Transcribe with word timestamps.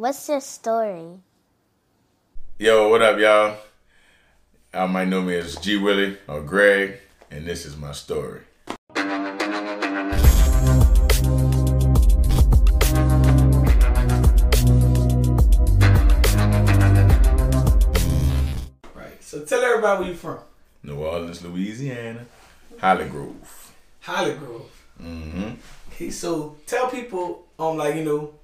What's 0.00 0.30
your 0.30 0.40
story? 0.40 1.20
Yo, 2.58 2.88
what 2.88 3.02
up, 3.02 3.18
y'all? 3.18 3.58
Y'all 4.72 4.88
might 4.88 5.08
know 5.08 5.20
me 5.20 5.34
as 5.34 5.56
Gee 5.56 5.76
Willie 5.76 6.16
or 6.26 6.40
Greg, 6.40 7.00
and 7.30 7.44
this 7.44 7.66
is 7.66 7.76
my 7.76 7.92
story. 7.92 8.40
Right. 18.94 19.20
So 19.20 19.44
tell 19.44 19.62
everybody 19.62 20.00
where 20.00 20.08
you 20.08 20.14
from. 20.14 20.38
New 20.82 20.96
Orleans, 20.96 21.44
Louisiana, 21.44 22.24
Hollygrove. 22.78 23.34
Holly 24.00 24.32
Grove. 24.32 24.86
Mm-hmm. 24.98 25.50
Okay, 25.92 26.08
so 26.08 26.56
tell 26.64 26.88
people, 26.88 27.44
um, 27.58 27.76
like 27.76 27.96
you 27.96 28.04
know, 28.04 28.39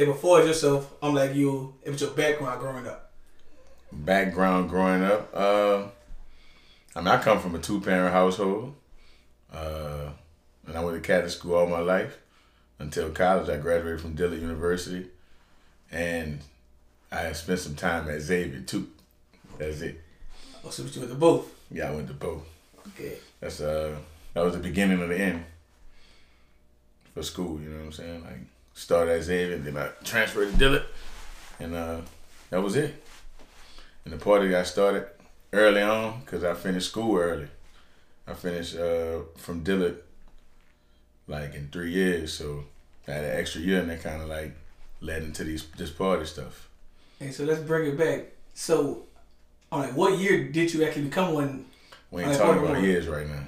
if 0.00 0.08
before 0.08 0.42
yourself, 0.42 0.92
I'm 1.02 1.14
like 1.14 1.34
you, 1.34 1.74
it 1.82 1.90
was 1.90 2.00
your 2.00 2.10
background 2.10 2.60
growing 2.60 2.86
up. 2.86 3.12
Background 3.92 4.70
growing 4.70 5.02
up, 5.02 5.30
uh, 5.34 5.84
I 6.94 7.00
mean, 7.00 7.08
I 7.08 7.20
come 7.22 7.40
from 7.40 7.54
a 7.54 7.58
two-parent 7.58 8.12
household, 8.12 8.74
uh, 9.52 10.10
and 10.66 10.76
I 10.76 10.84
went 10.84 11.02
to 11.02 11.06
Catholic 11.06 11.30
school 11.30 11.54
all 11.54 11.66
my 11.66 11.80
life 11.80 12.18
until 12.78 13.10
college. 13.10 13.48
I 13.48 13.56
graduated 13.56 14.00
from 14.00 14.14
Dillard 14.14 14.40
University, 14.40 15.08
and 15.90 16.40
I 17.12 17.32
spent 17.32 17.60
some 17.60 17.74
time 17.74 18.08
at 18.08 18.20
Xavier 18.20 18.60
too. 18.60 18.88
That's 19.58 19.80
it. 19.80 20.00
Oh, 20.64 20.70
so 20.70 20.84
you 20.84 21.00
went 21.00 21.12
to 21.12 21.18
both. 21.18 21.52
Yeah, 21.70 21.90
I 21.90 21.94
went 21.94 22.08
to 22.08 22.14
both. 22.14 22.42
Okay. 22.88 23.18
That's 23.40 23.60
uh 23.60 23.96
that 24.34 24.44
was 24.44 24.54
the 24.54 24.60
beginning 24.60 25.02
of 25.02 25.08
the 25.08 25.18
end 25.18 25.44
for 27.14 27.22
school, 27.22 27.60
you 27.60 27.68
know 27.68 27.78
what 27.78 27.86
I'm 27.86 27.92
saying? 27.92 28.22
Like 28.22 28.40
started 28.80 29.12
at 29.12 29.22
Xavier, 29.22 29.58
then 29.58 29.76
I 29.76 29.88
transferred 30.04 30.52
to 30.52 30.56
Dillard 30.56 30.84
and 31.58 31.74
uh 31.74 32.00
that 32.50 32.62
was 32.62 32.76
it. 32.76 32.94
And 34.04 34.12
the 34.14 34.18
party 34.18 34.48
got 34.48 34.66
started 34.66 35.06
early 35.52 35.82
on 35.82 36.20
because 36.20 36.42
I 36.44 36.54
finished 36.54 36.88
school 36.88 37.16
early. 37.18 37.48
I 38.26 38.34
finished 38.34 38.76
uh 38.76 39.20
from 39.36 39.62
Dillard 39.62 39.98
like 41.28 41.54
in 41.54 41.68
three 41.70 41.92
years, 41.92 42.32
so 42.32 42.64
I 43.06 43.12
had 43.12 43.24
an 43.24 43.38
extra 43.38 43.60
year 43.60 43.80
and 43.80 43.90
that 43.90 44.02
kinda 44.02 44.26
like 44.26 44.52
led 45.00 45.22
into 45.22 45.44
these 45.44 45.66
this 45.76 45.90
party 45.90 46.24
stuff. 46.24 46.68
And 47.20 47.32
so 47.34 47.44
let's 47.44 47.60
bring 47.60 47.86
it 47.90 47.98
back. 47.98 48.32
So, 48.54 49.04
like, 49.70 49.94
what 49.94 50.18
year 50.18 50.48
did 50.48 50.72
you 50.72 50.84
actually 50.84 51.04
become 51.04 51.34
one? 51.34 51.66
We 52.10 52.22
ain't 52.22 52.30
Like, 52.32 52.40
talking 52.40 52.64
about 52.64 52.82
years 52.82 53.06
right 53.06 53.26
now. 53.28 53.44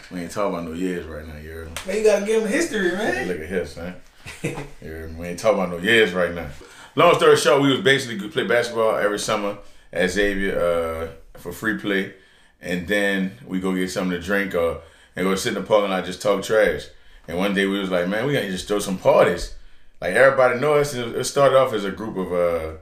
we 0.10 0.20
ain't 0.20 0.30
talking 0.32 0.52
about 0.54 0.64
no 0.64 0.72
years 0.72 1.06
right 1.06 1.26
now, 1.26 1.36
you? 1.36 1.68
Man, 1.86 1.96
you 1.96 2.04
gotta 2.04 2.26
give 2.26 2.42
him 2.42 2.48
history, 2.48 2.92
man. 2.92 3.28
Look 3.28 3.40
at 3.40 3.48
here, 3.48 3.64
son. 3.64 3.94
Yeah, 4.42 5.06
we 5.16 5.26
ain't 5.28 5.38
talking 5.38 5.58
about 5.58 5.70
no 5.70 5.78
years 5.78 6.12
right 6.12 6.34
now. 6.34 6.48
Long 6.96 7.14
story 7.14 7.36
short, 7.36 7.62
we 7.62 7.70
was 7.70 7.80
basically 7.80 8.28
play 8.28 8.46
basketball 8.46 8.96
every 8.96 9.18
summer 9.18 9.58
at 9.92 10.10
Xavier 10.10 10.58
uh, 10.58 11.38
for 11.38 11.52
free 11.52 11.78
play, 11.78 12.14
and 12.60 12.88
then 12.88 13.38
we 13.46 13.60
go 13.60 13.74
get 13.74 13.90
something 13.90 14.18
to 14.18 14.24
drink 14.24 14.54
or 14.54 14.80
and 15.16 15.26
go 15.26 15.34
sit 15.34 15.56
in 15.56 15.62
the 15.62 15.66
parking 15.66 15.90
lot 15.90 16.04
just 16.04 16.22
talk 16.22 16.42
trash. 16.42 16.86
And 17.28 17.38
one 17.38 17.54
day 17.54 17.66
we 17.66 17.78
was 17.78 17.90
like, 17.90 18.08
man, 18.08 18.26
we 18.26 18.32
gotta 18.32 18.50
just 18.50 18.66
throw 18.66 18.78
some 18.78 18.98
parties. 18.98 19.54
Like 20.00 20.14
everybody 20.14 20.58
know 20.58 20.74
us. 20.74 20.94
It 20.94 21.08
it 21.14 21.24
started 21.24 21.56
off 21.58 21.72
as 21.72 21.84
a 21.84 21.90
group 21.90 22.16
of 22.16 22.32
uh, 22.32 22.76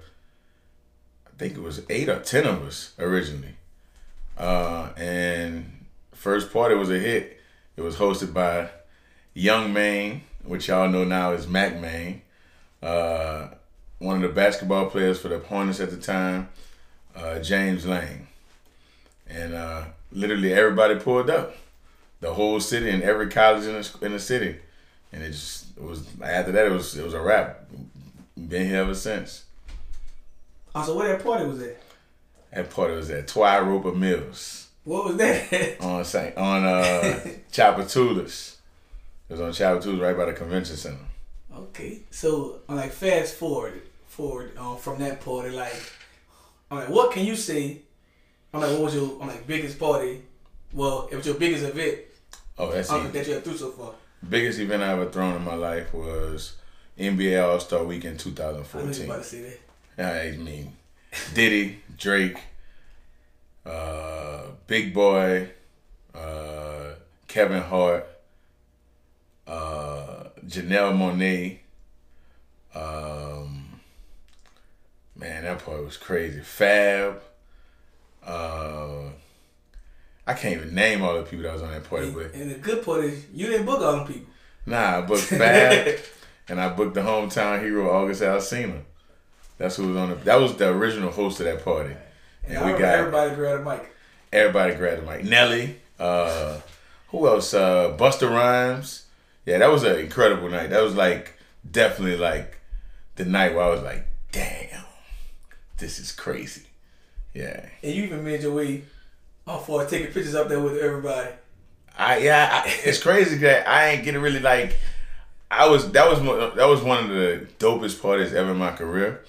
I 1.26 1.30
think 1.36 1.54
it 1.54 1.62
was 1.62 1.82
eight 1.90 2.08
or 2.08 2.20
ten 2.20 2.46
of 2.46 2.62
us 2.62 2.94
originally, 2.98 3.56
uh, 4.36 4.90
and 4.96 5.86
first 6.12 6.52
party 6.52 6.74
was 6.74 6.90
a 6.90 6.98
hit. 6.98 7.40
It 7.76 7.82
was 7.82 7.96
hosted 7.96 8.32
by 8.32 8.70
Young 9.34 9.72
Maine, 9.72 10.22
which 10.44 10.68
y'all 10.68 10.88
know 10.88 11.04
now 11.04 11.32
is 11.32 11.46
Mac 11.46 11.74
uh, 12.82 13.48
one 13.98 14.16
of 14.16 14.22
the 14.22 14.28
basketball 14.28 14.86
players 14.86 15.20
for 15.20 15.28
the 15.28 15.38
Hornets 15.38 15.80
at 15.80 15.90
the 15.90 15.96
time, 15.96 16.48
uh, 17.16 17.40
James 17.40 17.84
Lane, 17.84 18.28
and 19.28 19.54
uh, 19.54 19.84
literally 20.12 20.52
everybody 20.52 20.94
pulled 20.96 21.28
up, 21.30 21.56
the 22.20 22.32
whole 22.34 22.60
city 22.60 22.90
and 22.90 23.02
every 23.02 23.28
college 23.28 23.64
in 23.64 23.72
the, 23.74 24.06
in 24.06 24.12
the 24.12 24.18
city, 24.20 24.56
and 25.12 25.22
it 25.22 25.30
just 25.30 25.76
it 25.76 25.82
was 25.82 26.06
after 26.22 26.52
that 26.52 26.66
it 26.66 26.72
was 26.72 26.96
it 26.96 27.04
was 27.04 27.14
a 27.14 27.20
wrap. 27.20 27.64
Been 28.36 28.66
here 28.68 28.82
ever 28.82 28.94
since. 28.94 29.44
Oh, 30.74 30.84
so 30.84 30.96
where 30.96 31.08
that 31.16 31.24
party 31.24 31.44
was 31.46 31.60
at? 31.60 31.82
That 32.52 32.70
party 32.70 32.94
was 32.94 33.10
at 33.10 33.26
Twy 33.26 33.58
Roper 33.60 33.92
Mills 33.92 34.68
What 34.84 35.06
was 35.06 35.16
that? 35.16 35.80
on 35.80 36.04
Saint 36.04 36.36
on 36.36 36.64
uh, 36.64 37.20
Tchoupitoulas. 37.52 38.57
It 39.28 39.32
was 39.34 39.40
on 39.40 39.52
Chapel 39.52 39.80
Two, 39.82 40.00
right 40.00 40.16
by 40.16 40.26
the 40.26 40.32
convention 40.32 40.76
center. 40.76 40.98
okay. 41.54 42.00
So, 42.10 42.60
I'm 42.68 42.76
like, 42.76 42.92
fast 42.92 43.34
forward, 43.34 43.82
forward 44.06 44.56
um, 44.56 44.76
from 44.78 44.98
that 45.00 45.20
party, 45.20 45.50
like, 45.50 45.74
I'm 46.70 46.78
like, 46.78 46.88
what 46.88 47.12
can 47.12 47.24
you 47.24 47.36
say? 47.36 47.82
I'm 48.52 48.60
like, 48.60 48.70
what 48.72 48.80
was 48.82 48.94
your, 48.94 49.20
I'm 49.20 49.28
like, 49.28 49.46
biggest 49.46 49.78
party? 49.78 50.22
Well, 50.72 51.08
it 51.10 51.16
was 51.16 51.26
your 51.26 51.36
biggest 51.36 51.64
event 51.64 51.98
Oh, 52.58 52.72
that's 52.72 52.90
um, 52.90 53.10
that 53.12 53.26
you 53.26 53.34
have 53.34 53.44
through 53.44 53.56
so 53.56 53.70
far. 53.70 53.92
biggest 54.28 54.58
event 54.58 54.82
I 54.82 54.92
ever 54.92 55.08
thrown 55.10 55.36
in 55.36 55.44
my 55.44 55.54
life 55.54 55.94
was 55.94 56.56
NBA 56.98 57.40
All 57.42 57.60
Star 57.60 57.84
Weekend 57.84 58.20
I 58.20 58.24
knew 58.24 58.30
you 58.30 58.32
2014. 58.32 59.04
about 59.04 59.18
to 59.18 59.24
say 59.24 59.58
that. 59.96 60.34
I 60.34 60.36
mean, 60.36 60.72
Diddy, 61.34 61.80
Drake, 61.96 62.38
uh, 63.64 64.42
Big 64.66 64.92
Boy, 64.92 65.50
uh, 66.14 66.94
Kevin 67.28 67.62
Hart, 67.62 68.06
Janelle 70.48 70.94
Monáe. 70.96 71.58
Um, 72.74 73.80
man, 75.16 75.44
that 75.44 75.64
part 75.64 75.84
was 75.84 75.96
crazy. 75.96 76.40
Fab. 76.40 77.20
Uh, 78.26 79.10
I 80.26 80.34
can't 80.34 80.56
even 80.60 80.74
name 80.74 81.02
all 81.02 81.14
the 81.16 81.22
people 81.22 81.44
that 81.44 81.54
was 81.54 81.62
on 81.62 81.70
that 81.72 81.84
party, 81.84 82.10
but 82.10 82.34
And 82.34 82.50
the 82.50 82.56
good 82.58 82.84
part 82.84 83.04
is, 83.04 83.24
you 83.32 83.46
didn't 83.46 83.64
book 83.66 83.80
all 83.80 83.96
them 83.98 84.06
people. 84.06 84.28
Nah, 84.66 84.98
I 84.98 85.00
booked 85.00 85.22
Fab, 85.24 85.98
and 86.48 86.60
I 86.60 86.68
booked 86.68 86.94
the 86.94 87.00
hometown 87.00 87.62
hero 87.62 87.90
August 87.90 88.20
Alsina. 88.22 88.82
That's 89.56 89.76
who 89.76 89.88
was 89.88 89.96
on 89.96 90.10
the. 90.10 90.14
That 90.16 90.36
was 90.38 90.56
the 90.56 90.68
original 90.68 91.10
host 91.10 91.40
of 91.40 91.46
that 91.46 91.64
party, 91.64 91.94
And 92.44 92.58
and 92.58 92.66
we 92.66 92.72
got 92.78 92.94
everybody 92.98 93.34
grabbed 93.34 93.66
a 93.66 93.70
mic. 93.70 93.90
everybody 94.32 94.74
grabbed 94.74 95.02
a 95.02 95.06
mic. 95.06 95.24
Nelly, 95.24 95.76
uh, 95.98 96.60
who 97.08 97.26
else? 97.26 97.54
Uh, 97.54 97.96
Busta 97.98 98.30
Rhymes. 98.30 99.06
Yeah, 99.48 99.56
that 99.60 99.70
was 99.70 99.82
an 99.82 99.98
incredible 99.98 100.50
night. 100.50 100.68
That 100.68 100.82
was 100.82 100.94
like 100.94 101.32
definitely 101.70 102.18
like 102.18 102.60
the 103.16 103.24
night 103.24 103.54
where 103.54 103.64
I 103.64 103.70
was 103.70 103.80
like, 103.80 104.06
damn, 104.30 104.84
this 105.78 105.98
is 105.98 106.12
crazy. 106.12 106.64
Yeah. 107.32 107.64
And 107.82 107.94
you 107.94 108.02
even 108.04 108.22
made 108.22 108.42
your 108.42 108.52
way 108.52 108.82
off 109.46 109.64
for 109.64 109.86
taking 109.86 110.08
pictures 110.08 110.34
up 110.34 110.50
there 110.50 110.60
with 110.60 110.76
everybody. 110.76 111.30
I 111.96 112.18
yeah, 112.18 112.62
I, 112.62 112.74
it's 112.84 113.02
crazy 113.02 113.38
that 113.38 113.66
I 113.66 113.88
ain't 113.88 114.04
getting 114.04 114.20
really 114.20 114.40
like. 114.40 114.76
I 115.50 115.66
was 115.66 115.92
that 115.92 116.06
was 116.10 116.20
one- 116.20 116.54
that 116.54 116.68
was 116.68 116.82
one 116.82 117.04
of 117.04 117.08
the 117.08 117.46
dopest 117.58 118.02
parties 118.02 118.34
ever 118.34 118.50
in 118.50 118.58
my 118.58 118.72
career, 118.72 119.24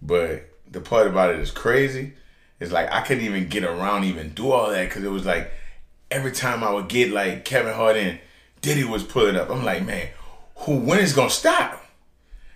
but 0.00 0.48
the 0.70 0.80
part 0.80 1.08
about 1.08 1.34
it 1.34 1.40
is 1.40 1.50
crazy. 1.50 2.12
It's 2.60 2.70
like 2.70 2.92
I 2.92 3.00
couldn't 3.00 3.24
even 3.24 3.48
get 3.48 3.64
around, 3.64 4.04
even 4.04 4.28
do 4.28 4.52
all 4.52 4.70
that 4.70 4.88
because 4.88 5.02
it 5.02 5.10
was 5.10 5.26
like 5.26 5.50
every 6.08 6.30
time 6.30 6.62
I 6.62 6.70
would 6.70 6.86
get 6.86 7.10
like 7.10 7.44
Kevin 7.44 7.74
Hart 7.74 7.96
in, 7.96 8.20
Diddy 8.66 8.84
was 8.84 9.04
pulling 9.04 9.36
up. 9.36 9.48
I'm 9.48 9.64
like, 9.64 9.86
man, 9.86 10.08
who 10.56 10.76
when 10.78 10.98
is 10.98 11.12
gonna 11.12 11.30
stop? 11.30 11.84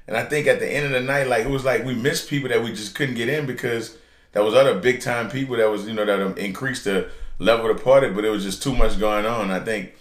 And 0.08 0.16
I 0.16 0.24
think 0.24 0.48
at 0.48 0.58
the 0.58 0.68
end 0.68 0.86
of 0.86 0.92
the 0.92 1.00
night, 1.00 1.28
like 1.28 1.44
it 1.44 1.50
was 1.50 1.64
like 1.64 1.84
we 1.84 1.94
missed 1.94 2.28
people 2.28 2.48
that 2.48 2.62
we 2.62 2.70
just 2.70 2.96
couldn't 2.96 3.14
get 3.14 3.28
in 3.28 3.46
because 3.46 3.96
that 4.32 4.42
was 4.42 4.54
other 4.54 4.78
big 4.80 5.00
time 5.00 5.30
people 5.30 5.56
that 5.56 5.70
was 5.70 5.86
you 5.86 5.94
know 5.94 6.04
that 6.04 6.20
um, 6.20 6.36
increased 6.36 6.84
the 6.84 7.08
level 7.38 7.70
of 7.70 7.76
the 7.76 7.84
party, 7.84 8.10
but 8.10 8.24
it 8.24 8.30
was 8.30 8.42
just 8.42 8.60
too 8.62 8.74
much 8.74 8.98
going 8.98 9.24
on. 9.24 9.52
I 9.52 9.60
think 9.60 9.94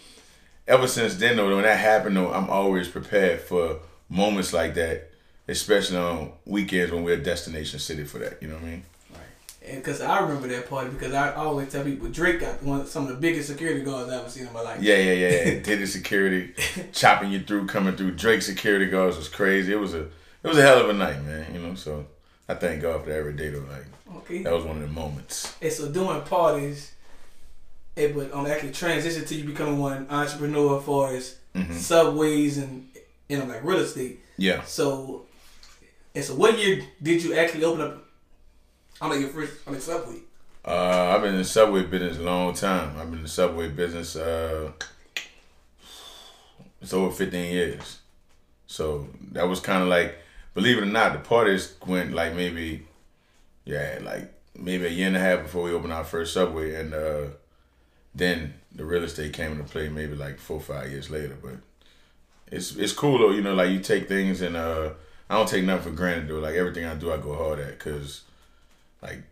ever 0.67 0.87
since 0.87 1.15
then 1.15 1.37
though, 1.37 1.53
when 1.55 1.63
that 1.63 1.77
happened 1.79 2.17
though, 2.17 2.33
I'm 2.33 2.49
always 2.49 2.87
prepared 2.87 3.41
for 3.41 3.79
moments 4.09 4.51
like 4.51 4.73
that, 4.75 5.11
especially 5.47 5.97
on 5.97 6.31
weekends 6.45 6.91
when 6.91 7.03
we're 7.03 7.19
a 7.19 7.23
destination 7.23 7.79
city 7.79 8.03
for 8.03 8.17
that. 8.17 8.41
You 8.41 8.47
know 8.47 8.55
what 8.55 8.63
I 8.63 8.67
mean? 8.67 8.83
And 9.69 9.77
because 9.83 10.01
I 10.01 10.19
remember 10.21 10.47
that 10.47 10.67
party 10.69 10.89
because 10.89 11.13
I 11.13 11.33
always 11.35 11.71
tell 11.71 11.83
people 11.83 12.07
Drake 12.09 12.39
got 12.39 12.63
one 12.63 12.85
some 12.87 13.03
of 13.03 13.09
the 13.09 13.15
biggest 13.15 13.49
security 13.49 13.81
guards 13.81 14.09
I've 14.11 14.21
ever 14.21 14.29
seen 14.29 14.47
in 14.47 14.53
my 14.53 14.61
life. 14.61 14.81
Yeah, 14.81 14.97
yeah, 14.97 15.13
yeah. 15.13 15.59
Diddy 15.61 15.85
security 15.85 16.53
chopping 16.91 17.31
you 17.31 17.41
through, 17.41 17.67
coming 17.67 17.95
through. 17.95 18.11
Drake 18.15 18.41
security 18.41 18.87
guards 18.87 19.15
was 19.17 19.29
crazy. 19.29 19.71
It 19.73 19.77
was 19.79 19.93
a 19.93 20.01
it 20.43 20.47
was 20.47 20.57
a 20.57 20.61
hell 20.61 20.79
of 20.81 20.89
a 20.89 20.93
night, 20.93 21.23
man. 21.23 21.53
You 21.53 21.61
know, 21.61 21.75
so 21.75 22.05
I 22.47 22.55
thank 22.55 22.81
God 22.81 23.03
for 23.03 23.09
that 23.09 23.17
every 23.17 23.33
day 23.33 23.49
though. 23.49 23.59
Like 23.69 23.85
Okay. 24.23 24.41
that 24.43 24.51
was 24.53 24.63
one 24.65 24.77
of 24.77 24.81
the 24.81 24.87
moments. 24.87 25.55
And 25.61 25.71
so 25.71 25.87
doing 25.91 26.21
parties, 26.21 26.91
it 27.95 28.15
would 28.15 28.31
um, 28.33 28.47
actually 28.47 28.71
transition 28.71 29.23
to 29.25 29.35
you 29.35 29.43
becoming 29.43 29.77
one 29.79 30.07
entrepreneur 30.09 30.79
as 30.79 30.83
far 30.85 31.13
as 31.13 31.35
Mhm. 31.55 31.73
subways 31.75 32.57
and 32.57 32.87
you 33.27 33.37
know 33.37 33.45
like 33.45 33.63
real 33.63 33.79
estate. 33.79 34.19
Yeah. 34.37 34.63
So, 34.63 35.25
and 36.15 36.23
so 36.23 36.33
what 36.35 36.57
year 36.57 36.81
did 37.03 37.21
you 37.23 37.35
actually 37.35 37.63
open 37.65 37.81
up? 37.81 38.05
I'm 39.01 39.09
like 39.09 39.19
your 39.19 39.29
first. 39.29 39.53
I 39.67 39.71
mean 39.71 39.81
subway. 39.81 40.19
Uh, 40.65 41.13
I've 41.15 41.21
been 41.21 41.33
in 41.33 41.39
the 41.39 41.45
subway 41.45 41.83
business 41.83 42.17
a 42.17 42.21
long 42.21 42.53
time. 42.53 42.95
I've 42.97 43.09
been 43.09 43.19
in 43.19 43.23
the 43.23 43.29
subway 43.29 43.69
business. 43.69 44.15
Uh, 44.15 44.71
it's 46.81 46.93
over 46.93 47.13
15 47.13 47.51
years. 47.51 47.99
So 48.67 49.07
that 49.31 49.47
was 49.47 49.59
kind 49.59 49.81
of 49.81 49.89
like 49.89 50.17
believe 50.53 50.77
it 50.77 50.83
or 50.83 50.85
not, 50.85 51.13
the 51.13 51.19
parties 51.19 51.75
went 51.85 52.13
like 52.13 52.35
maybe, 52.35 52.85
yeah, 53.65 53.99
like 54.01 54.31
maybe 54.55 54.85
a 54.85 54.89
year 54.89 55.07
and 55.07 55.15
a 55.15 55.19
half 55.19 55.43
before 55.43 55.63
we 55.63 55.71
opened 55.71 55.93
our 55.93 56.03
first 56.03 56.33
subway, 56.33 56.75
and 56.75 56.93
uh, 56.93 57.25
then 58.13 58.53
the 58.73 58.85
real 58.85 59.03
estate 59.03 59.33
came 59.33 59.53
into 59.53 59.63
play 59.63 59.89
maybe 59.89 60.15
like 60.15 60.37
four 60.39 60.57
or 60.57 60.61
five 60.61 60.91
years 60.91 61.09
later. 61.09 61.37
But 61.41 61.55
it's 62.51 62.75
it's 62.75 62.93
cool 62.93 63.19
though, 63.19 63.31
you 63.31 63.41
know, 63.41 63.53
like 63.53 63.69
you 63.69 63.79
take 63.79 64.07
things 64.07 64.41
and 64.41 64.55
uh, 64.55 64.91
I 65.29 65.35
don't 65.35 65.47
take 65.47 65.63
nothing 65.63 65.91
for 65.91 65.97
granted 65.97 66.27
though. 66.27 66.39
Like 66.39 66.55
everything 66.55 66.85
I 66.85 66.95
do, 66.95 67.11
I 67.11 67.17
go 67.17 67.35
hard 67.35 67.59
at 67.59 67.77
because 67.77 68.23
like 69.01 69.23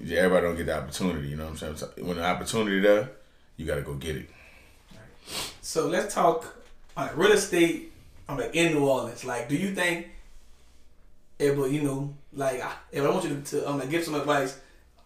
everybody 0.00 0.46
don't 0.46 0.56
get 0.56 0.66
the 0.66 0.76
opportunity. 0.76 1.28
You 1.28 1.36
know 1.36 1.44
what 1.44 1.62
I'm 1.62 1.76
saying? 1.76 1.90
When 2.06 2.16
the 2.16 2.24
opportunity 2.24 2.80
there, 2.80 3.10
you 3.56 3.66
got 3.66 3.76
to 3.76 3.82
go 3.82 3.94
get 3.94 4.16
it. 4.16 4.30
So 5.60 5.88
let's 5.88 6.14
talk 6.14 6.56
on 6.96 7.10
real 7.16 7.32
estate. 7.32 7.92
I'm 8.28 8.38
like 8.38 8.54
in 8.54 8.72
New 8.72 8.86
Orleans. 8.86 9.24
Like, 9.24 9.48
do 9.48 9.56
you 9.56 9.74
think 9.74 10.08
it 11.38 11.56
will, 11.56 11.68
you 11.68 11.82
know, 11.82 12.14
like 12.32 12.62
if 12.92 13.04
I 13.04 13.08
want 13.08 13.24
you 13.24 13.40
to, 13.40 13.68
um, 13.68 13.78
like 13.78 13.90
give 13.90 14.04
some 14.04 14.14
advice, 14.14 14.58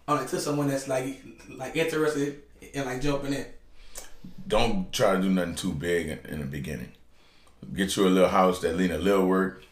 on 0.07 0.17
like 0.17 0.29
to 0.29 0.39
someone 0.39 0.67
that's 0.67 0.87
like 0.87 1.21
like 1.49 1.75
interested 1.75 2.41
in 2.73 2.85
like 2.85 3.01
jumping 3.01 3.33
in. 3.33 3.45
Don't 4.47 4.91
try 4.91 5.15
to 5.15 5.21
do 5.21 5.29
nothing 5.29 5.55
too 5.55 5.73
big 5.73 6.07
in, 6.07 6.19
in 6.27 6.39
the 6.39 6.45
beginning. 6.45 6.91
Get 7.73 7.95
you 7.95 8.07
a 8.07 8.09
little 8.09 8.29
house 8.29 8.59
that 8.61 8.77
need 8.77 8.91
a 8.91 8.97
little 8.97 9.27
work, 9.27 9.63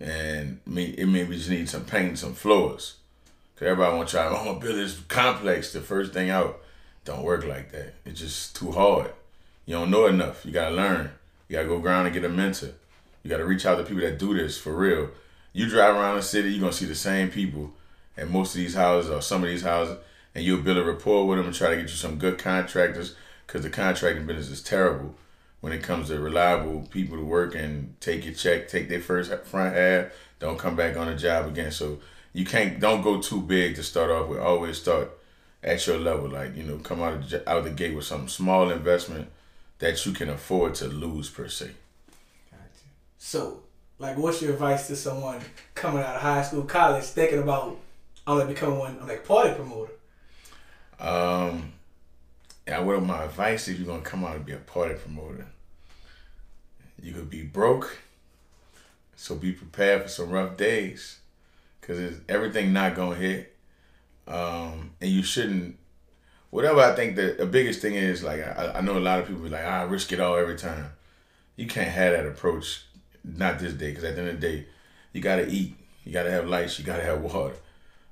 and 0.00 0.60
me 0.66 0.86
it 0.86 1.06
maybe 1.06 1.36
just 1.36 1.50
need 1.50 1.68
some 1.68 1.84
paint, 1.84 2.18
some 2.18 2.34
floors. 2.34 2.96
Cause 3.56 3.68
everybody 3.68 3.96
want 3.96 4.08
to 4.08 4.16
try. 4.16 4.26
I'm 4.26 4.44
gonna 4.44 4.58
build 4.58 4.76
this 4.76 4.98
complex. 5.08 5.72
The 5.72 5.80
first 5.80 6.12
thing 6.12 6.28
out, 6.28 6.60
don't 7.04 7.22
work 7.22 7.44
like 7.44 7.70
that. 7.70 7.94
It's 8.04 8.20
just 8.20 8.56
too 8.56 8.72
hard. 8.72 9.12
You 9.64 9.74
don't 9.74 9.90
know 9.90 10.06
enough. 10.06 10.44
You 10.44 10.52
gotta 10.52 10.74
learn. 10.74 11.10
You 11.48 11.56
gotta 11.56 11.68
go 11.68 11.78
ground 11.78 12.06
and 12.06 12.14
get 12.14 12.24
a 12.24 12.28
mentor. 12.28 12.70
You 13.22 13.30
gotta 13.30 13.44
reach 13.44 13.64
out 13.64 13.76
to 13.76 13.84
people 13.84 14.02
that 14.02 14.18
do 14.18 14.34
this 14.34 14.58
for 14.58 14.74
real. 14.74 15.10
You 15.52 15.68
drive 15.68 15.94
around 15.94 16.16
the 16.16 16.22
city, 16.22 16.50
you're 16.50 16.60
gonna 16.60 16.72
see 16.72 16.84
the 16.84 16.96
same 16.96 17.30
people 17.30 17.72
at 18.16 18.28
most 18.28 18.54
of 18.54 18.58
these 18.58 18.74
houses 18.74 19.10
or 19.10 19.22
some 19.22 19.44
of 19.44 19.48
these 19.48 19.62
houses, 19.62 19.98
and 20.34 20.44
you'll 20.44 20.62
build 20.62 20.78
a 20.78 20.84
rapport 20.84 21.26
with 21.26 21.38
them 21.38 21.46
and 21.46 21.54
try 21.54 21.70
to 21.70 21.76
get 21.76 21.82
you 21.82 21.88
some 21.96 22.18
good 22.18 22.38
contractors 22.38 23.14
because 23.46 23.62
the 23.62 23.70
contracting 23.70 24.26
business 24.26 24.50
is 24.50 24.62
terrible 24.62 25.14
when 25.60 25.72
it 25.72 25.82
comes 25.82 26.08
to 26.08 26.18
reliable 26.18 26.86
people 26.90 27.16
to 27.16 27.24
work 27.24 27.54
and 27.54 27.98
take 28.00 28.24
your 28.24 28.34
check, 28.34 28.68
take 28.68 28.88
their 28.88 29.00
first 29.00 29.32
front 29.44 29.74
half, 29.74 30.08
don't 30.38 30.58
come 30.58 30.76
back 30.76 30.94
on 30.96 31.06
the 31.06 31.14
job 31.14 31.46
again. 31.46 31.70
So 31.70 32.00
you 32.34 32.44
can't 32.44 32.78
don't 32.80 33.00
go 33.00 33.20
too 33.20 33.40
big 33.40 33.76
to 33.76 33.82
start 33.82 34.10
off 34.10 34.28
with. 34.28 34.40
Always 34.40 34.76
start 34.76 35.10
at 35.62 35.86
your 35.86 35.98
level, 35.98 36.28
like 36.28 36.54
you 36.54 36.64
know, 36.64 36.76
come 36.78 37.00
out 37.00 37.14
of, 37.14 37.32
out 37.46 37.58
of 37.58 37.64
the 37.64 37.70
gate 37.70 37.94
with 37.94 38.04
some 38.04 38.28
small 38.28 38.70
investment 38.70 39.28
that 39.78 40.04
you 40.04 40.12
can 40.12 40.28
afford 40.28 40.74
to 40.74 40.88
lose 40.88 41.30
per 41.30 41.48
se. 41.48 41.70
Gotcha. 42.50 42.64
So, 43.16 43.62
like, 43.98 44.18
what's 44.18 44.42
your 44.42 44.52
advice 44.52 44.88
to 44.88 44.96
someone 44.96 45.40
coming 45.74 46.02
out 46.02 46.16
of 46.16 46.22
high 46.22 46.42
school, 46.42 46.64
college, 46.64 47.04
thinking 47.04 47.38
about 47.38 47.78
I'm 48.26 48.38
like 48.38 48.48
becoming 48.48 48.78
one, 48.78 48.98
I'm 49.00 49.08
like 49.08 49.24
party 49.24 49.54
promoter? 49.54 49.92
Um, 50.98 51.72
yeah, 52.66 52.80
what 52.80 53.02
my 53.02 53.24
advice 53.24 53.68
if 53.68 53.78
you're 53.78 53.86
gonna 53.86 54.02
come 54.02 54.24
out 54.24 54.36
and 54.36 54.44
be 54.44 54.52
a 54.52 54.58
party 54.58 54.94
promoter? 54.94 55.46
You 57.00 57.12
could 57.12 57.30
be 57.30 57.42
broke, 57.42 57.98
so 59.14 59.34
be 59.36 59.52
prepared 59.52 60.02
for 60.02 60.08
some 60.08 60.30
rough 60.30 60.56
days, 60.56 61.18
cause 61.86 62.20
everything 62.28 62.72
not 62.72 62.94
gonna 62.94 63.16
hit, 63.16 63.56
um, 64.26 64.92
and 65.00 65.10
you 65.10 65.22
shouldn't. 65.22 65.78
Whatever 66.50 66.80
I 66.80 66.94
think 66.94 67.16
the, 67.16 67.34
the 67.38 67.46
biggest 67.46 67.80
thing 67.80 67.94
is, 67.94 68.22
like 68.22 68.40
I, 68.40 68.74
I 68.76 68.80
know 68.80 68.96
a 68.96 69.00
lot 69.00 69.18
of 69.20 69.26
people 69.26 69.42
be 69.42 69.48
like, 69.48 69.64
I 69.64 69.82
risk 69.82 70.12
it 70.12 70.20
all 70.20 70.36
every 70.36 70.56
time. 70.56 70.92
You 71.56 71.66
can't 71.66 71.90
have 71.90 72.12
that 72.12 72.26
approach, 72.26 72.84
not 73.24 73.58
this 73.58 73.74
day, 73.74 73.90
because 73.90 74.04
at 74.04 74.14
the 74.14 74.22
end 74.22 74.30
of 74.30 74.40
the 74.40 74.48
day, 74.48 74.66
you 75.12 75.20
gotta 75.20 75.48
eat, 75.48 75.76
you 76.04 76.12
gotta 76.12 76.30
have 76.30 76.48
lights, 76.48 76.78
you 76.78 76.84
gotta 76.84 77.02
have 77.02 77.20
water. 77.20 77.56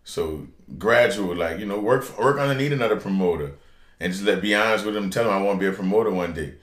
So 0.05 0.47
gradual, 0.79 1.37
like 1.37 1.59
you 1.59 1.67
know, 1.67 1.79
work 1.79 2.19
work 2.19 2.39
underneath 2.39 2.73
another 2.73 2.97
promoter, 2.97 3.53
and 4.01 4.13
just 4.13 4.25
let 4.25 4.43
be 4.43 4.55
honest 4.55 4.85
with 4.85 4.95
them. 4.95 5.11
Tell 5.11 5.25
them 5.25 5.33
I 5.33 5.43
want 5.43 5.61
to 5.61 5.65
be 5.65 5.73
a 5.73 5.77
promoter 5.77 6.11
one 6.11 6.35
day. 6.35 6.55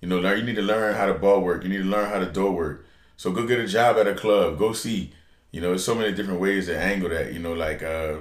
You 0.00 0.08
know, 0.08 0.18
learn. 0.18 0.38
You 0.38 0.44
need 0.44 0.56
to 0.56 0.62
learn 0.62 0.94
how 0.94 1.06
to 1.06 1.14
ball 1.14 1.40
work. 1.40 1.62
You 1.62 1.68
need 1.68 1.78
to 1.78 1.84
learn 1.84 2.08
how 2.08 2.18
to 2.18 2.26
door 2.26 2.52
work. 2.52 2.86
So 3.16 3.32
go 3.32 3.46
get 3.46 3.58
a 3.60 3.66
job 3.66 3.96
at 3.96 4.06
a 4.06 4.14
club. 4.14 4.58
Go 4.58 4.72
see. 4.72 5.12
You 5.50 5.60
know, 5.60 5.68
there's 5.68 5.84
so 5.84 5.94
many 5.94 6.12
different 6.12 6.40
ways 6.40 6.66
to 6.66 6.78
angle 6.78 7.08
that. 7.10 7.32
You 7.32 7.38
know, 7.38 7.52
like 7.52 7.82
uh, 7.82 8.18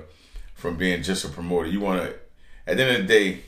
from 0.56 0.78
being 0.78 1.04
just 1.04 1.26
a 1.26 1.30
promoter. 1.30 1.68
You 1.68 1.80
want 1.80 2.02
to. 2.04 2.16
At 2.66 2.78
the 2.78 2.84
end 2.84 3.02
of 3.02 3.08
the 3.08 3.14
day, 3.14 3.42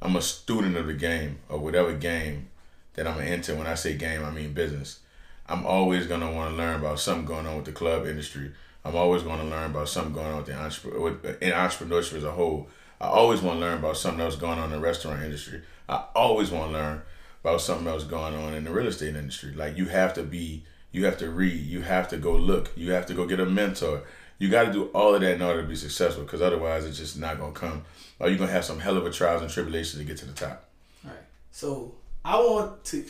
I'm 0.00 0.16
a 0.16 0.22
student 0.22 0.76
of 0.76 0.86
the 0.86 0.94
game 0.94 1.38
or 1.48 1.58
whatever 1.58 1.92
game 1.92 2.48
that 2.94 3.06
I'm 3.06 3.20
into. 3.20 3.54
When 3.54 3.66
I 3.66 3.74
say 3.74 3.96
game, 3.96 4.24
I 4.24 4.30
mean 4.30 4.52
business. 4.52 5.00
I'm 5.48 5.66
always 5.66 6.06
gonna 6.06 6.30
want 6.30 6.52
to 6.52 6.56
learn 6.56 6.78
about 6.78 7.00
something 7.00 7.24
going 7.24 7.46
on 7.46 7.56
with 7.56 7.64
the 7.64 7.72
club 7.72 8.06
industry 8.06 8.52
I'm 8.84 8.96
always 8.96 9.22
going 9.22 9.38
to 9.38 9.44
learn 9.44 9.70
about 9.70 9.88
something 9.88 10.14
going 10.14 10.26
on 10.26 10.38
with 10.38 10.46
the 10.46 10.54
entrepreneur, 10.54 11.36
in 11.40 11.52
entrepreneurship 11.52 12.14
as 12.14 12.24
a 12.24 12.32
whole. 12.32 12.68
I 13.00 13.06
always 13.06 13.42
want 13.42 13.56
to 13.56 13.60
learn 13.60 13.78
about 13.78 13.96
something 13.96 14.20
else 14.20 14.36
going 14.36 14.58
on 14.58 14.72
in 14.72 14.80
the 14.80 14.86
restaurant 14.86 15.22
industry. 15.22 15.62
I 15.88 16.04
always 16.14 16.50
want 16.50 16.72
to 16.72 16.78
learn 16.78 17.02
about 17.42 17.60
something 17.60 17.86
else 17.86 18.04
going 18.04 18.34
on 18.34 18.54
in 18.54 18.64
the 18.64 18.70
real 18.70 18.86
estate 18.86 19.16
industry. 19.16 19.52
Like 19.52 19.76
you 19.76 19.86
have 19.86 20.14
to 20.14 20.22
be, 20.22 20.64
you 20.92 21.04
have 21.04 21.18
to 21.18 21.30
read, 21.30 21.60
you 21.66 21.82
have 21.82 22.08
to 22.08 22.16
go 22.16 22.34
look, 22.34 22.70
you 22.76 22.92
have 22.92 23.06
to 23.06 23.14
go 23.14 23.26
get 23.26 23.40
a 23.40 23.46
mentor. 23.46 24.02
You 24.38 24.48
got 24.48 24.64
to 24.64 24.72
do 24.72 24.84
all 24.86 25.14
of 25.14 25.20
that 25.20 25.34
in 25.34 25.42
order 25.42 25.62
to 25.62 25.68
be 25.68 25.76
successful, 25.76 26.24
because 26.24 26.40
otherwise 26.40 26.86
it's 26.86 26.98
just 26.98 27.18
not 27.18 27.38
gonna 27.38 27.52
come. 27.52 27.84
Or 28.18 28.28
you're 28.28 28.38
gonna 28.38 28.50
have 28.50 28.64
some 28.64 28.80
hell 28.80 28.96
of 28.96 29.04
a 29.06 29.10
trials 29.10 29.42
and 29.42 29.50
tribulations 29.50 30.00
to 30.00 30.04
get 30.04 30.16
to 30.18 30.26
the 30.26 30.32
top. 30.32 30.64
All 31.04 31.10
right. 31.10 31.20
So 31.50 31.94
I 32.24 32.36
want 32.36 32.84
to, 32.86 33.04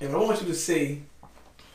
and 0.00 0.12
I 0.12 0.16
want 0.16 0.40
you 0.40 0.48
to 0.48 0.54
say 0.54 1.00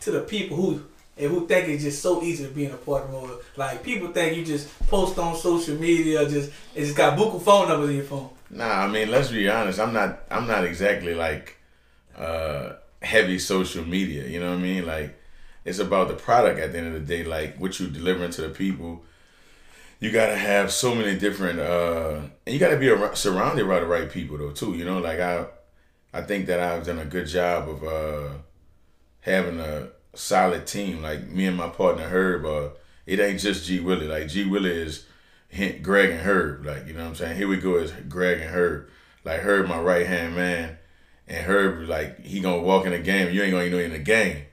to 0.02 0.12
the 0.12 0.22
people 0.22 0.58
who 0.58 0.84
and 1.18 1.32
who 1.32 1.48
think 1.48 1.70
it's 1.70 1.84
just 1.84 2.02
so 2.02 2.22
easy 2.22 2.46
to 2.46 2.52
be 2.52 2.66
in 2.66 2.72
a 2.72 2.78
party 2.78 3.06
promoter. 3.06 3.36
Like 3.56 3.84
people 3.84 4.10
think 4.10 4.36
you 4.36 4.44
just 4.44 4.68
post 4.88 5.18
on 5.18 5.36
social 5.36 5.76
media, 5.76 6.28
just 6.30 6.52
it 6.74 6.82
just 6.82 6.98
got 6.98 7.18
book 7.18 7.42
phone 7.42 7.70
numbers 7.70 7.90
in 7.90 7.96
your 7.98 8.06
phone. 8.06 8.30
Nah, 8.50 8.86
I 8.86 8.88
mean 8.88 9.10
let's 9.10 9.32
be 9.32 9.50
honest. 9.50 9.80
I'm 9.80 9.94
not. 9.94 10.24
I'm 10.30 10.48
not 10.48 10.66
exactly 10.66 11.14
like 11.14 11.58
uh, 12.18 12.74
heavy 13.02 13.40
social 13.40 13.86
media. 13.86 14.28
You 14.28 14.40
know 14.40 14.50
what 14.50 14.60
I 14.60 14.62
mean? 14.62 14.86
Like 14.86 15.18
it's 15.66 15.80
about 15.80 16.08
the 16.08 16.14
product 16.14 16.60
at 16.60 16.72
the 16.72 16.78
end 16.78 16.88
of 16.88 16.94
the 16.94 17.00
day. 17.00 17.24
Like 17.24 17.58
what 17.58 17.80
you 17.80 17.88
delivering 17.88 18.32
to 18.32 18.42
the 18.42 18.50
people. 18.50 19.04
You 20.00 20.12
gotta 20.12 20.36
have 20.36 20.72
so 20.72 20.94
many 20.94 21.18
different, 21.18 21.60
uh, 21.60 22.20
and 22.46 22.54
you 22.54 22.60
gotta 22.60 22.78
be 22.78 22.90
around, 22.90 23.16
surrounded 23.16 23.68
by 23.68 23.80
the 23.80 23.88
right 23.88 24.10
people 24.10 24.38
though 24.38 24.52
too. 24.52 24.76
You 24.76 24.86
know, 24.86 25.00
like 25.00 25.20
I, 25.20 25.48
I 26.14 26.22
think 26.22 26.46
that 26.46 26.60
I've 26.60 26.86
done 26.86 27.00
a 27.00 27.06
good 27.06 27.28
job 27.28 27.68
of 27.68 27.84
uh, 27.84 28.30
having 29.22 29.60
a 29.60 29.90
solid 30.14 30.68
team. 30.68 31.02
Like 31.02 31.28
me 31.28 31.48
and 31.48 31.58
my 31.58 31.70
partner 31.70 32.08
Herb, 32.08 32.46
uh, 32.46 32.70
it 33.06 33.20
ain't 33.20 33.40
just 33.40 33.66
Gee 33.66 33.80
Willie. 33.80 34.08
Like 34.08 34.28
Gee 34.28 34.46
Willie 34.46 34.72
is 34.72 35.06
Greg 35.82 36.12
and 36.12 36.22
Herb. 36.22 36.66
Like, 36.66 36.88
you 36.88 36.94
know 36.94 37.04
what 37.04 37.10
I'm 37.10 37.16
saying? 37.16 37.38
Here 37.38 37.48
we 37.48 37.58
go 37.58 37.78
is 37.78 37.92
Greg 38.08 38.42
and 38.42 38.52
Herb. 38.52 38.90
Like 39.24 39.42
Herb 39.42 39.68
my 39.68 39.80
right 39.80 40.06
hand 40.06 40.36
man. 40.36 40.78
And 41.28 41.46
Herb 41.46 41.88
like 41.90 42.20
he 42.20 42.42
gonna 42.42 42.62
walk 42.62 42.86
in 42.86 42.92
the 42.92 43.00
game. 43.00 43.34
You 43.34 43.42
ain't 43.42 43.52
gonna 43.52 43.70
know 43.70 43.80
in 43.80 43.94
the 43.94 44.00
game. 44.00 44.44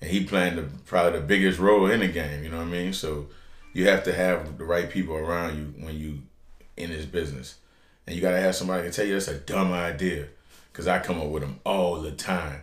And 0.00 0.10
he 0.10 0.24
playing 0.24 0.56
the 0.56 0.62
probably 0.84 1.20
the 1.20 1.26
biggest 1.26 1.58
role 1.58 1.90
in 1.90 2.00
the 2.00 2.08
game, 2.08 2.44
you 2.44 2.50
know 2.50 2.58
what 2.58 2.68
I 2.68 2.70
mean? 2.70 2.92
So 2.92 3.26
you 3.72 3.88
have 3.88 4.04
to 4.04 4.12
have 4.12 4.58
the 4.58 4.64
right 4.64 4.88
people 4.88 5.16
around 5.16 5.56
you 5.56 5.84
when 5.84 5.96
you 5.96 6.20
in 6.76 6.90
this 6.90 7.04
business. 7.04 7.56
And 8.06 8.16
you 8.16 8.22
gotta 8.22 8.40
have 8.40 8.54
somebody 8.54 8.84
to 8.84 8.92
tell 8.92 9.04
you 9.04 9.14
that's 9.14 9.28
a 9.28 9.38
dumb 9.38 9.72
idea. 9.72 10.28
Cause 10.72 10.86
I 10.86 11.00
come 11.00 11.20
up 11.20 11.26
with 11.26 11.42
them 11.42 11.58
all 11.64 12.00
the 12.00 12.12
time. 12.12 12.60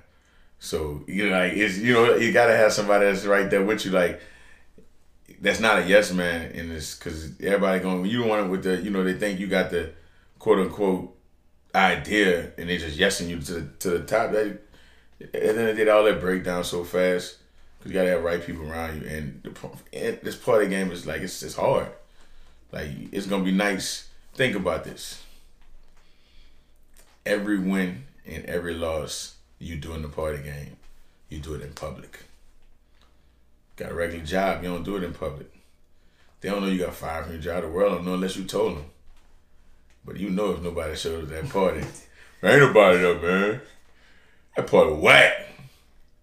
So 0.59 1.03
you 1.07 1.29
know, 1.29 1.37
like 1.37 1.53
it's 1.53 1.77
you 1.77 1.93
know, 1.93 2.15
you 2.15 2.31
gotta 2.31 2.55
have 2.55 2.71
somebody 2.71 3.05
that's 3.05 3.25
right 3.25 3.49
there 3.49 3.63
with 3.63 3.85
you, 3.85 3.91
like 3.91 4.21
that's 5.41 5.59
not 5.59 5.79
a 5.79 5.85
yes 5.85 6.11
man 6.11 6.51
in 6.51 6.69
this, 6.69 6.95
because 6.95 7.39
everybody 7.41 7.79
going, 7.79 8.05
you 8.05 8.19
don't 8.19 8.29
want 8.29 8.45
it 8.45 8.49
with 8.49 8.63
the, 8.63 8.77
you 8.77 8.89
know, 8.89 9.03
they 9.03 9.13
think 9.13 9.39
you 9.39 9.47
got 9.47 9.69
the 9.69 9.91
quote 10.39 10.59
unquote 10.59 11.15
idea, 11.73 12.51
and 12.57 12.69
they 12.69 12.77
just 12.77 12.97
yesing 12.97 13.27
you 13.27 13.39
to 13.39 13.53
the, 13.53 13.61
to 13.79 13.89
the 13.89 13.99
top. 13.99 14.31
That 14.31 14.64
and 15.19 15.29
then 15.31 15.65
they 15.65 15.73
did 15.73 15.87
all 15.87 16.03
that 16.03 16.19
breakdown 16.19 16.63
so 16.63 16.83
fast, 16.83 17.37
because 17.79 17.91
you 17.91 17.97
gotta 17.97 18.09
have 18.09 18.23
right 18.23 18.43
people 18.43 18.69
around 18.69 19.01
you, 19.01 19.07
and, 19.07 19.41
the, 19.43 19.69
and 19.93 20.19
this 20.21 20.35
part 20.35 20.63
of 20.63 20.69
the 20.69 20.75
game 20.75 20.91
is 20.91 21.05
like 21.05 21.21
it's 21.21 21.41
it's 21.43 21.55
hard. 21.55 21.87
Like 22.71 22.89
it's 23.11 23.27
gonna 23.27 23.43
be 23.43 23.51
nice. 23.51 24.09
Think 24.33 24.55
about 24.55 24.83
this. 24.83 25.23
Every 27.25 27.57
win 27.57 28.03
and 28.25 28.45
every 28.45 28.73
loss 28.73 29.35
you 29.59 29.77
do 29.77 29.93
in 29.93 30.01
the 30.01 30.09
party 30.09 30.43
game, 30.43 30.77
you 31.29 31.39
do 31.39 31.55
it 31.55 31.61
in 31.61 31.73
public. 31.73 32.19
Got 33.77 33.91
a 33.91 33.95
regular 33.95 34.25
job, 34.25 34.63
you 34.63 34.69
don't 34.69 34.83
do 34.83 34.97
it 34.97 35.03
in 35.03 35.13
public. 35.13 35.51
They 36.41 36.49
don't 36.49 36.61
know 36.61 36.67
you 36.67 36.79
got 36.79 36.93
five 36.93 37.23
from 37.23 37.33
your 37.33 37.41
job. 37.41 37.63
The 37.63 37.69
world 37.69 37.95
don't 37.95 38.05
know 38.05 38.13
unless 38.13 38.35
you 38.35 38.43
told 38.43 38.77
them. 38.77 38.85
But 40.05 40.17
you 40.17 40.29
know 40.29 40.51
if 40.51 40.61
nobody 40.61 40.95
showed 40.95 41.23
up 41.23 41.31
at 41.31 41.43
that 41.43 41.51
party. 41.51 41.79
ain't 42.43 42.61
nobody 42.61 42.97
there, 42.99 43.19
man. 43.19 43.61
That 44.55 44.67
party 44.67 44.93
whack. 44.93 45.47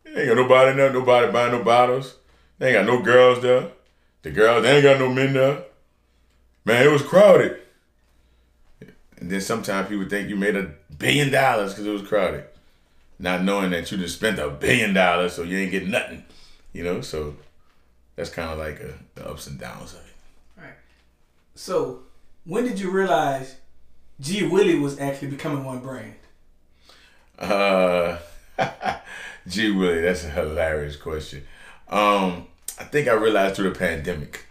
ain't 0.07 0.29
got 0.29 0.37
nobody 0.37 0.77
there, 0.77 0.93
nobody 0.93 1.33
buying 1.33 1.53
no 1.53 1.63
bottles. 1.63 2.17
They 2.59 2.69
ain't 2.69 2.87
got 2.87 2.95
no 2.95 3.03
girls 3.03 3.43
there. 3.43 3.69
The 4.23 4.31
girls, 4.31 4.63
they 4.63 4.77
ain't 4.77 4.85
got 4.85 4.99
no 4.99 5.13
men 5.13 5.33
there. 5.33 5.65
Man, 6.65 6.87
it 6.87 6.91
was 6.91 7.03
crowded. 7.03 7.59
And 9.19 9.31
then 9.31 9.41
sometimes 9.41 9.89
people 9.89 10.09
think 10.09 10.29
you 10.29 10.37
made 10.37 10.57
a 10.57 10.73
billion 10.97 11.31
dollars 11.31 11.73
because 11.73 11.87
it 11.87 11.91
was 11.91 12.03
crowded 12.03 12.45
not 13.23 13.45
knowing 13.45 13.71
that 13.71 13.91
you 13.91 13.97
just 13.99 14.17
spent 14.17 14.39
a 14.41 14.51
billion 14.51 14.93
dollars, 14.93 15.33
so 15.33 15.45
you 15.45 15.57
ain't 15.57 15.71
getting 15.71 15.93
nothing. 15.93 16.25
You 16.73 16.83
know, 16.83 17.01
so 17.01 17.37
that's 18.17 18.31
kind 18.31 18.51
of 18.51 18.59
like 18.59 18.81
a, 18.81 18.95
the 19.15 19.29
ups 19.29 19.47
and 19.47 19.59
downs 19.59 19.95
of 19.95 20.01
it. 20.01 20.61
Right. 20.61 20.75
So, 21.55 22.01
when 22.45 22.65
did 22.65 22.81
you 22.81 22.91
realize 22.91 23.57
Gee 24.21 24.47
Willie 24.47 24.79
was 24.79 24.99
actually 24.99 25.29
becoming 25.29 25.65
one 25.65 25.79
brand? 25.79 26.15
Uh, 27.43 28.19
Gee 29.49 29.73
Willie, 29.73 30.01
that's 30.01 30.25
a 30.25 30.31
hilarious 30.31 30.95
question. 30.95 31.45
Um, 31.89 32.47
I 32.79 32.85
think 32.85 33.09
I 33.09 33.13
realized 33.15 33.57
through 33.57 33.71
the 33.71 33.79
pandemic, 33.79 34.47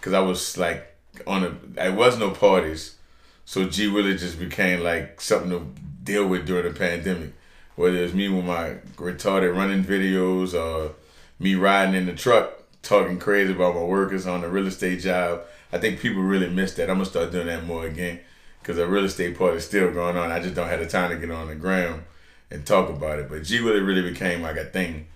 cause 0.00 0.14
I 0.14 0.20
was 0.20 0.56
like 0.56 0.96
on 1.26 1.44
a, 1.44 1.80
I 1.80 1.90
was 1.90 2.18
no 2.18 2.30
parties, 2.30 2.96
so 3.44 3.68
Gee 3.68 3.88
Willie 3.88 4.16
just 4.16 4.38
became 4.38 4.80
like 4.80 5.20
something 5.20 5.50
to 5.50 5.66
deal 6.02 6.26
with 6.26 6.46
during 6.46 6.72
the 6.72 6.78
pandemic. 6.78 7.34
Whether 7.76 7.98
it's 7.98 8.14
me 8.14 8.30
with 8.30 8.46
my 8.46 8.76
retarded 8.96 9.54
running 9.54 9.84
videos 9.84 10.54
or 10.54 10.94
me 11.38 11.54
riding 11.54 11.94
in 11.94 12.06
the 12.06 12.14
truck 12.14 12.62
talking 12.80 13.18
crazy 13.18 13.52
about 13.52 13.74
my 13.74 13.82
workers 13.82 14.26
on 14.26 14.40
the 14.40 14.48
real 14.48 14.66
estate 14.66 15.00
job. 15.00 15.42
I 15.70 15.78
think 15.78 16.00
people 16.00 16.22
really 16.22 16.48
miss 16.48 16.72
that. 16.74 16.88
I'm 16.88 16.96
gonna 16.96 17.04
start 17.04 17.32
doing 17.32 17.48
that 17.48 17.66
more 17.66 17.84
again 17.84 18.20
because 18.66 18.78
the 18.78 18.86
real 18.88 19.04
estate 19.04 19.38
part 19.38 19.54
is 19.54 19.64
still 19.64 19.92
going 19.92 20.16
on. 20.16 20.32
I 20.32 20.40
just 20.40 20.56
don't 20.56 20.66
have 20.66 20.80
the 20.80 20.86
time 20.86 21.10
to 21.10 21.16
get 21.16 21.30
on 21.30 21.46
the 21.46 21.54
ground 21.54 22.02
and 22.50 22.66
talk 22.66 22.90
about 22.90 23.20
it. 23.20 23.28
But 23.28 23.44
Gee 23.44 23.62
Willie 23.62 23.78
really 23.78 24.02
became 24.02 24.42
like 24.42 24.56
a 24.56 24.64
thing 24.64 25.06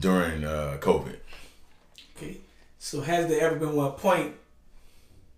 during 0.00 0.42
uh, 0.42 0.78
COVID. 0.80 1.16
Okay. 2.16 2.38
So 2.80 3.00
has 3.02 3.28
there 3.28 3.40
ever 3.40 3.54
been 3.54 3.76
one 3.76 3.92
point 3.92 4.34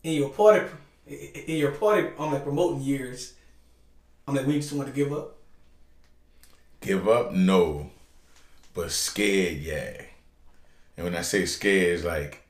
in 0.03 0.15
your 0.15 0.31
party 0.31 0.71
in 1.07 1.57
your 1.57 1.73
party 1.73 2.09
on 2.17 2.33
the 2.33 2.41
promoting 2.41 2.81
years 2.81 3.35
on 4.27 4.37
that 4.37 4.47
we 4.47 4.55
just 4.55 4.73
want 4.73 4.89
to 4.89 4.95
give 4.95 5.13
up? 5.13 5.37
Give 6.81 7.07
up? 7.07 7.35
No. 7.35 7.91
But 8.73 8.91
scared, 8.91 9.59
yeah. 9.59 10.01
And 10.97 11.05
when 11.05 11.15
I 11.15 11.21
say 11.21 11.45
scared, 11.45 11.97
it's 11.97 12.05
like 12.05 12.43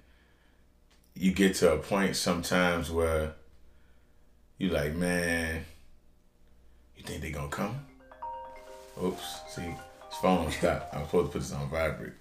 you 1.14 1.32
get 1.32 1.56
to 1.56 1.72
a 1.72 1.78
point 1.78 2.14
sometimes 2.14 2.92
where 2.92 3.34
you 4.60 4.68
like, 4.68 4.94
man, 4.94 5.64
you 6.96 7.02
think 7.02 7.22
they 7.22 7.30
gonna 7.32 7.48
come? 7.48 7.80
Oops, 9.02 9.40
see, 9.48 9.62
his 9.62 10.18
phone 10.20 10.50
stopped. 10.50 10.94
I'm 10.94 11.06
supposed 11.06 11.28
to 11.28 11.32
put 11.32 11.38
this 11.40 11.52
on 11.52 11.70
vibrate. 11.70 12.12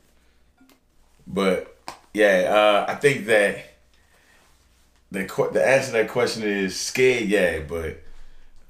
But 1.28 1.78
yeah, 2.14 2.86
uh, 2.88 2.92
I 2.92 2.96
think 2.96 3.26
that 3.26 3.66
the 5.12 5.50
the 5.52 5.68
answer 5.68 5.88
to 5.88 5.92
that 5.98 6.08
question 6.08 6.44
is 6.44 6.80
scared. 6.80 7.26
Yeah, 7.28 7.60
but 7.60 8.02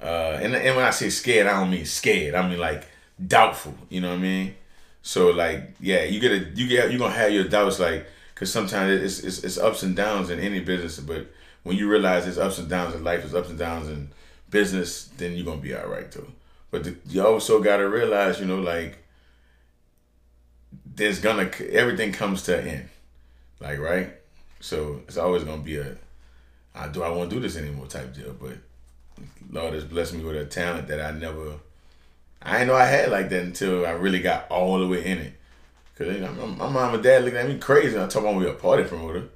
uh, 0.01 0.39
and 0.41 0.55
and 0.55 0.75
when 0.75 0.85
I 0.85 0.89
say 0.89 1.11
scared, 1.11 1.45
I 1.45 1.59
don't 1.59 1.69
mean 1.69 1.85
scared. 1.85 2.33
I 2.33 2.49
mean 2.49 2.59
like 2.59 2.87
doubtful. 3.25 3.75
You 3.89 4.01
know 4.01 4.09
what 4.09 4.19
I 4.19 4.21
mean? 4.21 4.55
So 5.03 5.29
like, 5.29 5.75
yeah, 5.79 6.05
you 6.05 6.19
get 6.19 6.31
a 6.31 6.39
you 6.55 6.67
get 6.67 6.91
you 6.91 6.97
gonna 6.97 7.13
have 7.13 7.31
your 7.31 7.43
doubts 7.43 7.79
like, 7.79 8.07
cause 8.33 8.51
sometimes 8.51 9.03
it's, 9.03 9.19
it's 9.19 9.43
it's 9.43 9.57
ups 9.59 9.83
and 9.83 9.95
downs 9.95 10.31
in 10.31 10.39
any 10.39 10.59
business, 10.59 10.99
but 10.99 11.27
when 11.69 11.77
you 11.77 11.87
realize 11.87 12.23
there's 12.23 12.39
ups 12.39 12.57
and 12.57 12.67
downs 12.67 12.95
in 12.95 13.03
life, 13.03 13.19
there's 13.19 13.35
ups 13.35 13.51
and 13.51 13.59
downs 13.59 13.89
in 13.89 14.09
business, 14.49 15.03
then 15.17 15.33
you're 15.33 15.45
gonna 15.45 15.61
be 15.61 15.75
all 15.75 15.87
right 15.87 16.11
too. 16.11 16.25
But 16.71 16.83
the, 16.83 16.95
you 17.07 17.23
also 17.23 17.61
gotta 17.61 17.87
realize, 17.87 18.39
you 18.39 18.47
know, 18.47 18.59
like 18.59 18.97
there's 20.95 21.19
gonna 21.19 21.51
everything 21.69 22.11
comes 22.11 22.41
to 22.43 22.57
an 22.57 22.67
end, 22.67 22.89
like 23.59 23.77
right. 23.77 24.09
So 24.59 25.03
it's 25.07 25.17
always 25.17 25.43
gonna 25.43 25.61
be 25.61 25.77
a, 25.77 25.95
I 26.73 26.87
do 26.87 27.03
I 27.03 27.09
want 27.09 27.29
to 27.29 27.35
do 27.35 27.39
this 27.39 27.55
anymore 27.55 27.85
type 27.85 28.15
deal. 28.15 28.33
But 28.33 28.57
Lord 29.51 29.75
has 29.75 29.83
blessed 29.83 30.15
me 30.15 30.23
with 30.23 30.37
a 30.37 30.45
talent 30.45 30.87
that 30.87 30.99
I 30.99 31.11
never 31.11 31.53
I 32.41 32.53
didn't 32.53 32.69
know 32.69 32.75
I 32.77 32.85
had 32.85 33.11
like 33.11 33.29
that 33.29 33.43
until 33.43 33.85
I 33.85 33.91
really 33.91 34.21
got 34.21 34.49
all 34.49 34.79
the 34.79 34.87
way 34.87 35.05
in 35.05 35.19
it. 35.19 35.33
Cause 35.95 36.07
you 36.07 36.19
know, 36.19 36.31
my, 36.31 36.45
my 36.47 36.67
mom 36.67 36.95
and 36.95 37.03
dad 37.03 37.25
looking 37.25 37.37
at 37.37 37.47
me 37.47 37.59
crazy. 37.59 37.95
I 37.95 38.07
told 38.07 38.25
mom 38.25 38.37
we 38.37 38.47
a 38.47 38.53
party 38.53 38.85
promoter. 38.85 39.29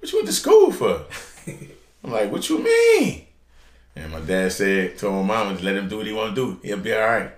What 0.00 0.10
you 0.10 0.18
went 0.18 0.26
to 0.26 0.34
school 0.34 0.72
for? 0.72 1.04
I'm 2.04 2.10
like, 2.10 2.30
what 2.30 2.48
you 2.48 2.58
mean? 2.58 3.26
And 3.96 4.12
my 4.12 4.20
dad 4.20 4.52
said, 4.52 4.96
told 4.98 5.26
my 5.26 5.44
mom, 5.44 5.56
let 5.58 5.76
him 5.76 5.88
do 5.88 5.98
what 5.98 6.06
he 6.06 6.12
want 6.12 6.34
to 6.34 6.40
do. 6.40 6.60
He'll 6.62 6.78
be 6.78 6.94
all 6.94 7.00
right. 7.00 7.30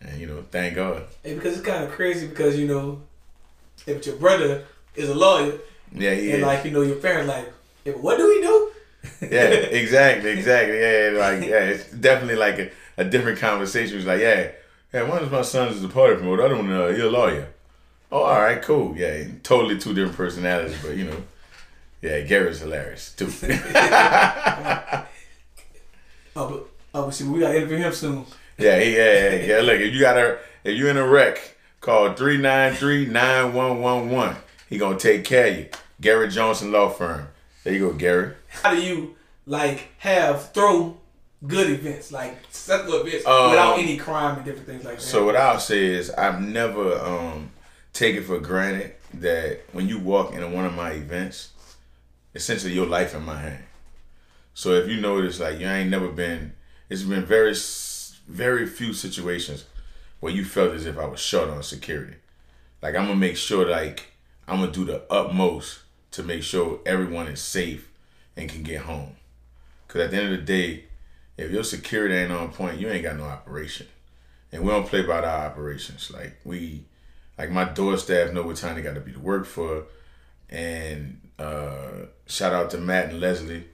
And 0.00 0.20
you 0.20 0.26
know, 0.26 0.44
thank 0.50 0.76
God. 0.76 1.04
Hey, 1.22 1.34
because 1.34 1.56
it's 1.56 1.66
kind 1.66 1.84
of 1.84 1.90
crazy 1.90 2.26
because 2.28 2.58
you 2.58 2.68
know, 2.68 3.02
if 3.86 4.06
your 4.06 4.16
brother 4.16 4.64
is 4.94 5.08
a 5.08 5.14
lawyer, 5.14 5.58
yeah, 5.92 6.14
he 6.14 6.30
and 6.30 6.40
is. 6.40 6.46
like 6.46 6.64
you 6.64 6.70
know, 6.70 6.82
your 6.82 6.96
parents 6.96 7.28
like, 7.28 7.52
hey, 7.84 7.92
what 7.92 8.18
do 8.18 8.28
we 8.28 8.40
do? 8.40 8.70
yeah, 9.34 9.48
exactly, 9.48 10.30
exactly. 10.38 10.78
Yeah, 10.78 11.18
like 11.18 11.40
yeah, 11.48 11.64
it's 11.64 11.90
definitely 11.90 12.36
like 12.36 12.58
a 12.58 12.70
a 12.98 13.04
different 13.04 13.38
conversation. 13.38 13.96
was 13.96 14.06
like, 14.06 14.20
yeah, 14.20 14.50
yeah, 14.92 15.02
one 15.02 15.22
of 15.22 15.32
my 15.32 15.42
sons 15.42 15.76
is 15.76 15.84
a 15.84 15.88
party 15.88 16.16
promoter. 16.16 16.44
I 16.44 16.48
don't 16.48 16.68
know, 16.68 16.88
you're 16.88 17.08
a 17.08 17.10
lawyer. 17.10 17.48
Oh, 18.12 18.22
all 18.22 18.40
right, 18.40 18.62
cool. 18.62 18.96
Yeah, 18.96 19.24
totally 19.42 19.78
two 19.78 19.92
different 19.94 20.16
personalities, 20.16 20.76
but 20.82 20.96
you 20.96 21.04
know, 21.04 21.22
yeah, 22.02 22.20
Gary's 22.20 22.60
hilarious 22.60 23.14
too. 23.14 23.32
oh, 26.34 26.34
but 26.34 26.68
oh, 26.94 27.10
see, 27.10 27.24
we 27.24 27.40
gotta 27.40 27.56
interview 27.56 27.78
him 27.78 27.92
soon. 27.92 28.24
Yeah, 28.58 28.78
yeah, 28.78 29.12
yeah, 29.12 29.34
yeah. 29.44 29.58
Look, 29.60 29.80
if 29.80 29.92
you 29.92 30.00
got 30.00 30.16
a, 30.16 30.38
if 30.64 30.76
you 30.76 30.88
in 30.88 30.96
a 30.96 31.06
wreck, 31.06 31.56
call 31.80 32.10
393-9111. 32.10 34.36
He 34.68 34.78
gonna 34.78 34.98
take 34.98 35.24
care 35.24 35.46
of 35.48 35.56
you. 35.56 35.68
Gary 36.00 36.28
Johnson 36.28 36.72
Law 36.72 36.88
Firm. 36.88 37.28
There 37.64 37.72
you 37.72 37.80
go, 37.80 37.92
Gary. 37.92 38.34
How 38.48 38.74
do 38.74 38.82
you 38.82 39.14
like 39.46 39.88
have 39.98 40.52
throw 40.52 40.96
good 41.46 41.70
events, 41.70 42.12
like 42.12 42.38
successful 42.50 43.00
events, 43.00 43.26
um, 43.26 43.50
without 43.50 43.78
any 43.78 43.96
crime 43.96 44.36
and 44.36 44.44
different 44.44 44.66
things 44.66 44.84
like 44.84 44.96
that. 44.96 45.02
So 45.02 45.24
what 45.24 45.36
I'll 45.36 45.60
say 45.60 45.86
is 45.86 46.10
I've 46.10 46.40
never 46.40 46.98
um, 46.98 47.50
taken 47.92 48.24
for 48.24 48.38
granted 48.38 48.94
that 49.14 49.60
when 49.72 49.88
you 49.88 49.98
walk 49.98 50.32
into 50.32 50.48
one 50.48 50.64
of 50.64 50.74
my 50.74 50.92
events, 50.92 51.50
essentially 52.36 52.74
your 52.74 52.86
life 52.86 53.14
in 53.14 53.24
my 53.24 53.40
hand. 53.40 53.64
So 54.52 54.74
if 54.74 54.88
you 54.88 55.00
notice, 55.00 55.40
like 55.40 55.58
you 55.58 55.66
ain't 55.66 55.90
never 55.90 56.08
been, 56.08 56.52
it's 56.88 57.02
been 57.02 57.24
very, 57.24 57.54
very 58.28 58.66
few 58.66 58.92
situations 58.92 59.64
where 60.20 60.32
you 60.32 60.44
felt 60.44 60.74
as 60.74 60.86
if 60.86 60.98
I 60.98 61.06
was 61.06 61.18
short 61.18 61.48
on 61.48 61.62
security. 61.62 62.16
Like 62.82 62.94
I'm 62.94 63.06
gonna 63.06 63.16
make 63.16 63.36
sure, 63.36 63.68
like 63.68 64.12
I'm 64.46 64.60
gonna 64.60 64.70
do 64.70 64.84
the 64.84 65.02
utmost 65.10 65.80
to 66.12 66.22
make 66.22 66.42
sure 66.42 66.80
everyone 66.84 67.26
is 67.26 67.40
safe 67.40 67.90
and 68.36 68.50
can 68.50 68.62
get 68.62 68.82
home. 68.82 69.16
Cause 69.88 70.02
at 70.02 70.10
the 70.10 70.18
end 70.18 70.34
of 70.34 70.40
the 70.40 70.44
day, 70.44 70.84
if 71.38 71.50
your 71.50 71.64
security 71.64 72.14
ain't 72.14 72.32
on 72.32 72.52
point, 72.52 72.78
you 72.78 72.88
ain't 72.88 73.02
got 73.02 73.16
no 73.16 73.24
operation. 73.24 73.86
And 74.52 74.62
we 74.62 74.70
don't 74.70 74.86
play 74.86 75.04
about 75.04 75.24
our 75.24 75.46
operations. 75.46 76.10
Like 76.10 76.36
we, 76.44 76.84
like 77.38 77.50
my 77.50 77.64
door 77.64 77.96
staff 77.96 78.32
know 78.32 78.42
what 78.42 78.56
time 78.56 78.76
they 78.76 78.82
got 78.82 78.94
to 78.94 79.00
be 79.00 79.12
to 79.12 79.20
work 79.20 79.46
for. 79.46 79.84
And 80.48 81.20
uh, 81.38 82.06
shout 82.26 82.52
out 82.52 82.70
to 82.70 82.78
Matt 82.78 83.10
and 83.10 83.20
Leslie. 83.20 83.64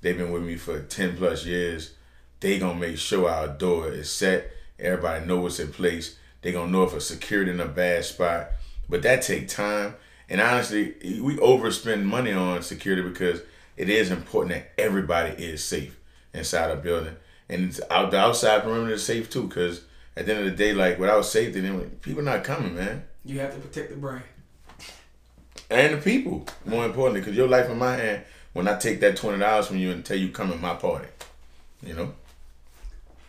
They've 0.00 0.16
been 0.16 0.32
with 0.32 0.42
me 0.42 0.56
for 0.56 0.82
10 0.82 1.16
plus 1.16 1.46
years. 1.46 1.94
They 2.40 2.58
gonna 2.58 2.78
make 2.78 2.98
sure 2.98 3.28
our 3.28 3.48
door 3.48 3.88
is 3.88 4.12
set. 4.12 4.50
Everybody 4.78 5.24
know 5.26 5.40
what's 5.40 5.60
in 5.60 5.72
place. 5.72 6.16
They 6.40 6.50
gonna 6.50 6.72
know 6.72 6.82
if 6.82 6.92
it's 6.92 7.06
secured 7.06 7.48
in 7.48 7.60
a 7.60 7.68
bad 7.68 8.04
spot. 8.04 8.48
But 8.88 9.02
that 9.02 9.22
take 9.22 9.48
time. 9.48 9.94
And 10.28 10.40
honestly, 10.40 10.94
we 11.20 11.36
overspend 11.36 12.04
money 12.04 12.32
on 12.32 12.62
security 12.62 13.02
because 13.02 13.42
it 13.76 13.88
is 13.88 14.10
important 14.10 14.54
that 14.54 14.72
everybody 14.78 15.40
is 15.42 15.62
safe 15.62 16.00
inside 16.34 16.70
a 16.70 16.76
building. 16.76 17.16
And 17.48 17.78
out 17.90 18.10
the 18.10 18.18
outside 18.18 18.62
perimeter 18.62 18.94
is 18.94 19.04
safe 19.04 19.30
too, 19.30 19.46
because 19.46 19.84
at 20.16 20.26
the 20.26 20.34
end 20.34 20.46
of 20.46 20.50
the 20.50 20.56
day, 20.56 20.72
like 20.72 20.98
without 20.98 21.24
safety, 21.26 21.60
then 21.60 21.78
people 22.00 22.22
not 22.22 22.44
coming, 22.44 22.74
man. 22.74 23.04
You 23.24 23.38
have 23.40 23.54
to 23.54 23.60
protect 23.60 23.90
the 23.90 23.96
brand 23.96 24.24
and 25.70 25.94
the 25.94 25.98
people. 25.98 26.46
More 26.64 26.84
importantly, 26.84 27.20
because 27.20 27.36
your 27.36 27.48
life 27.48 27.68
in 27.70 27.78
my 27.78 27.96
hand. 27.96 28.24
When 28.52 28.68
I 28.68 28.76
take 28.78 29.00
that 29.00 29.16
twenty 29.16 29.38
dollars 29.38 29.66
from 29.66 29.78
you 29.78 29.90
and 29.90 30.04
tell 30.04 30.18
you 30.18 30.28
come 30.28 30.52
in 30.52 30.60
my 30.60 30.74
party, 30.74 31.08
you 31.82 31.94
know. 31.94 32.12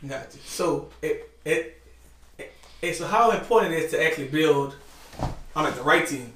Got 0.05 0.33
you. 0.33 0.41
So 0.43 0.89
it 1.01 1.31
it, 1.45 1.81
it 2.81 2.93
so 2.93 3.07
how 3.07 3.31
important 3.31 3.73
it 3.73 3.83
is 3.83 3.91
to 3.91 4.03
actually 4.03 4.27
build 4.27 4.75
on 5.55 5.63
like 5.63 5.75
the 5.75 5.83
right 5.83 6.05
team. 6.05 6.33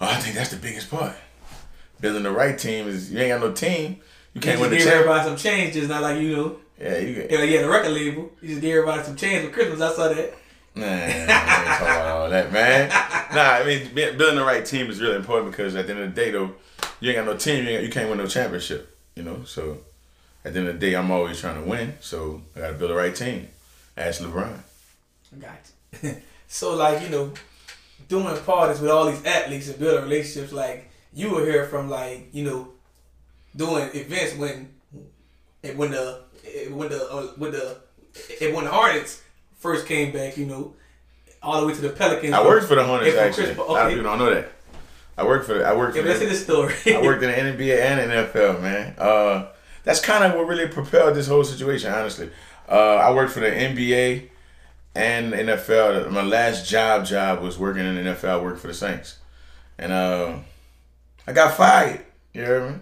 Oh, 0.00 0.06
I 0.06 0.16
think 0.16 0.34
that's 0.36 0.50
the 0.50 0.58
biggest 0.58 0.90
part. 0.90 1.16
Building 1.98 2.24
the 2.24 2.30
right 2.30 2.58
team 2.58 2.86
is 2.86 3.10
you 3.10 3.18
ain't 3.20 3.40
got 3.40 3.40
no 3.40 3.52
team. 3.52 4.00
You 4.34 4.40
can't 4.40 4.60
win 4.60 4.70
the 4.70 4.78
everybody 4.78 5.24
some 5.24 5.36
change, 5.36 5.72
just 5.72 5.88
not 5.88 6.02
like 6.02 6.20
you 6.20 6.36
know. 6.36 6.56
Yeah, 6.78 6.98
you 6.98 7.14
get. 7.14 7.30
Yeah, 7.30 7.42
yeah, 7.42 7.62
the 7.62 7.68
record 7.68 7.92
label. 7.92 8.30
You 8.40 8.48
just 8.50 8.60
give 8.60 8.70
everybody 8.70 9.02
some 9.02 9.16
change 9.16 9.46
for 9.46 9.52
Christmas. 9.52 9.80
I 9.80 9.92
saw 9.94 10.08
that. 10.08 10.34
Nah, 11.78 12.08
all 12.08 12.30
that, 12.30 12.52
man. 12.52 12.88
Nah, 13.34 13.62
I 13.62 13.64
mean, 13.64 13.94
building 13.94 14.36
the 14.36 14.44
right 14.44 14.64
team 14.64 14.90
is 14.90 15.00
really 15.00 15.16
important 15.16 15.50
because 15.52 15.76
at 15.76 15.86
the 15.86 15.92
end 15.92 16.02
of 16.02 16.14
the 16.14 16.20
day, 16.20 16.30
though, 16.30 16.52
you 17.00 17.10
ain't 17.10 17.16
got 17.16 17.26
no 17.26 17.36
team, 17.36 17.66
you, 17.66 17.78
you 17.78 17.88
can't 17.88 18.08
win 18.08 18.18
no 18.18 18.26
championship. 18.26 18.96
You 19.14 19.22
know, 19.22 19.44
so 19.44 19.78
at 20.44 20.52
the 20.52 20.60
end 20.60 20.68
of 20.68 20.74
the 20.74 20.80
day, 20.80 20.94
I'm 20.94 21.10
always 21.10 21.40
trying 21.40 21.62
to 21.62 21.68
win. 21.68 21.94
So 22.00 22.42
I 22.56 22.60
got 22.60 22.68
to 22.68 22.74
build 22.74 22.90
the 22.90 22.94
right 22.94 23.14
team. 23.14 23.48
Ask 23.96 24.20
LeBron. 24.20 24.58
Got 25.38 25.70
you. 26.02 26.16
so 26.46 26.74
like 26.74 27.02
you 27.02 27.08
know, 27.08 27.32
doing 28.08 28.36
parties 28.44 28.80
with 28.80 28.90
all 28.90 29.10
these 29.10 29.24
athletes 29.24 29.68
and 29.68 29.78
building 29.78 30.04
relationships, 30.04 30.52
like 30.52 30.90
you 31.12 31.30
were 31.30 31.44
here 31.44 31.66
from 31.66 31.90
like 31.90 32.28
you 32.32 32.44
know 32.44 32.68
doing 33.56 33.90
events 33.94 34.36
when 34.36 34.68
when 35.76 35.90
the 35.90 36.22
when 36.70 36.88
the 36.88 37.10
uh, 37.10 37.26
when 37.36 37.50
the 37.52 37.76
when 38.52 38.64
the 38.64 38.70
Hornets 38.70 39.22
first 39.58 39.86
came 39.86 40.12
back, 40.12 40.36
you 40.36 40.46
know, 40.46 40.74
all 41.42 41.60
the 41.60 41.66
way 41.66 41.74
to 41.74 41.80
the 41.80 41.90
Pelicans. 41.90 42.32
I 42.32 42.44
worked 42.44 42.66
for 42.66 42.74
the 42.74 42.84
Hornets 42.84 43.16
actually. 43.16 43.50
Okay. 43.50 43.60
Lot 43.60 43.86
of 43.86 43.88
people 43.90 44.04
don't 44.04 44.18
know 44.18 44.34
that. 44.34 44.52
I 45.16 45.24
worked 45.24 45.46
for 45.46 45.54
the, 45.54 45.64
I 45.64 45.74
worked 45.76 45.96
Yeah, 45.96 46.02
for 46.02 46.08
the, 46.08 46.14
see 46.16 46.26
the 46.26 46.34
story. 46.34 46.74
I 46.94 47.02
worked 47.02 47.22
in 47.22 47.30
the 47.30 47.64
NBA 47.64 47.80
and 47.80 48.10
NFL, 48.10 48.62
man. 48.62 48.94
Uh, 48.96 49.48
that's 49.82 50.00
kind 50.00 50.24
of 50.24 50.34
what 50.34 50.46
really 50.46 50.68
propelled 50.68 51.16
this 51.16 51.26
whole 51.26 51.44
situation, 51.44 51.92
honestly. 51.92 52.30
Uh, 52.68 52.96
I 52.96 53.12
worked 53.12 53.32
for 53.32 53.40
the 53.40 53.50
NBA 53.50 54.28
and 54.94 55.32
NFL. 55.32 56.10
My 56.10 56.22
last 56.22 56.68
job 56.68 57.04
job 57.04 57.40
was 57.40 57.58
working 57.58 57.84
in 57.84 57.96
the 57.96 58.02
NFL. 58.02 58.28
I 58.28 58.42
worked 58.42 58.60
for 58.60 58.68
the 58.68 58.74
Saints, 58.74 59.18
and 59.78 59.92
uh, 59.92 60.36
I 61.26 61.32
got 61.32 61.56
fired. 61.56 62.04
You 62.32 62.44
hear 62.44 62.70
me? 62.70 62.76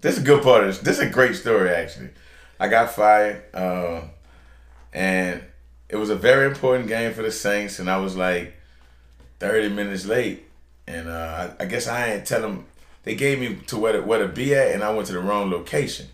This 0.00 0.16
is 0.16 0.22
a 0.22 0.26
good 0.26 0.42
part 0.42 0.62
of 0.62 0.68
this. 0.68 0.78
This 0.78 0.98
is 0.98 1.04
a 1.04 1.10
great 1.10 1.34
story, 1.34 1.70
actually. 1.70 2.10
I 2.58 2.68
got 2.68 2.90
fired, 2.92 3.42
uh, 3.54 4.02
and 4.92 5.42
it 5.90 5.96
was 5.96 6.08
a 6.08 6.16
very 6.16 6.46
important 6.46 6.88
game 6.88 7.12
for 7.12 7.22
the 7.22 7.32
Saints, 7.32 7.80
and 7.80 7.90
I 7.90 7.98
was 7.98 8.16
like 8.16 8.54
30 9.40 9.70
minutes 9.70 10.06
late. 10.06 10.44
And 10.86 11.08
uh, 11.08 11.50
I, 11.58 11.64
I 11.64 11.66
guess 11.66 11.88
I 11.88 12.12
ain't 12.12 12.26
tell 12.26 12.40
them. 12.40 12.66
They 13.02 13.14
gave 13.14 13.40
me 13.40 13.56
to 13.66 13.78
where 13.78 13.94
to, 13.94 14.00
where 14.02 14.20
to 14.20 14.28
be 14.28 14.54
at, 14.54 14.72
and 14.72 14.84
I 14.84 14.92
went 14.94 15.06
to 15.08 15.14
the 15.14 15.20
wrong 15.20 15.50
location. 15.50 16.06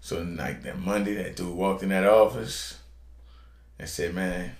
So 0.00 0.22
like 0.22 0.62
that 0.62 0.78
Monday, 0.78 1.14
that 1.14 1.36
dude 1.36 1.54
walked 1.54 1.82
in 1.82 1.90
that 1.90 2.06
office 2.06 2.78
and 3.78 3.88
said, 3.88 4.14
"Man, 4.14 4.52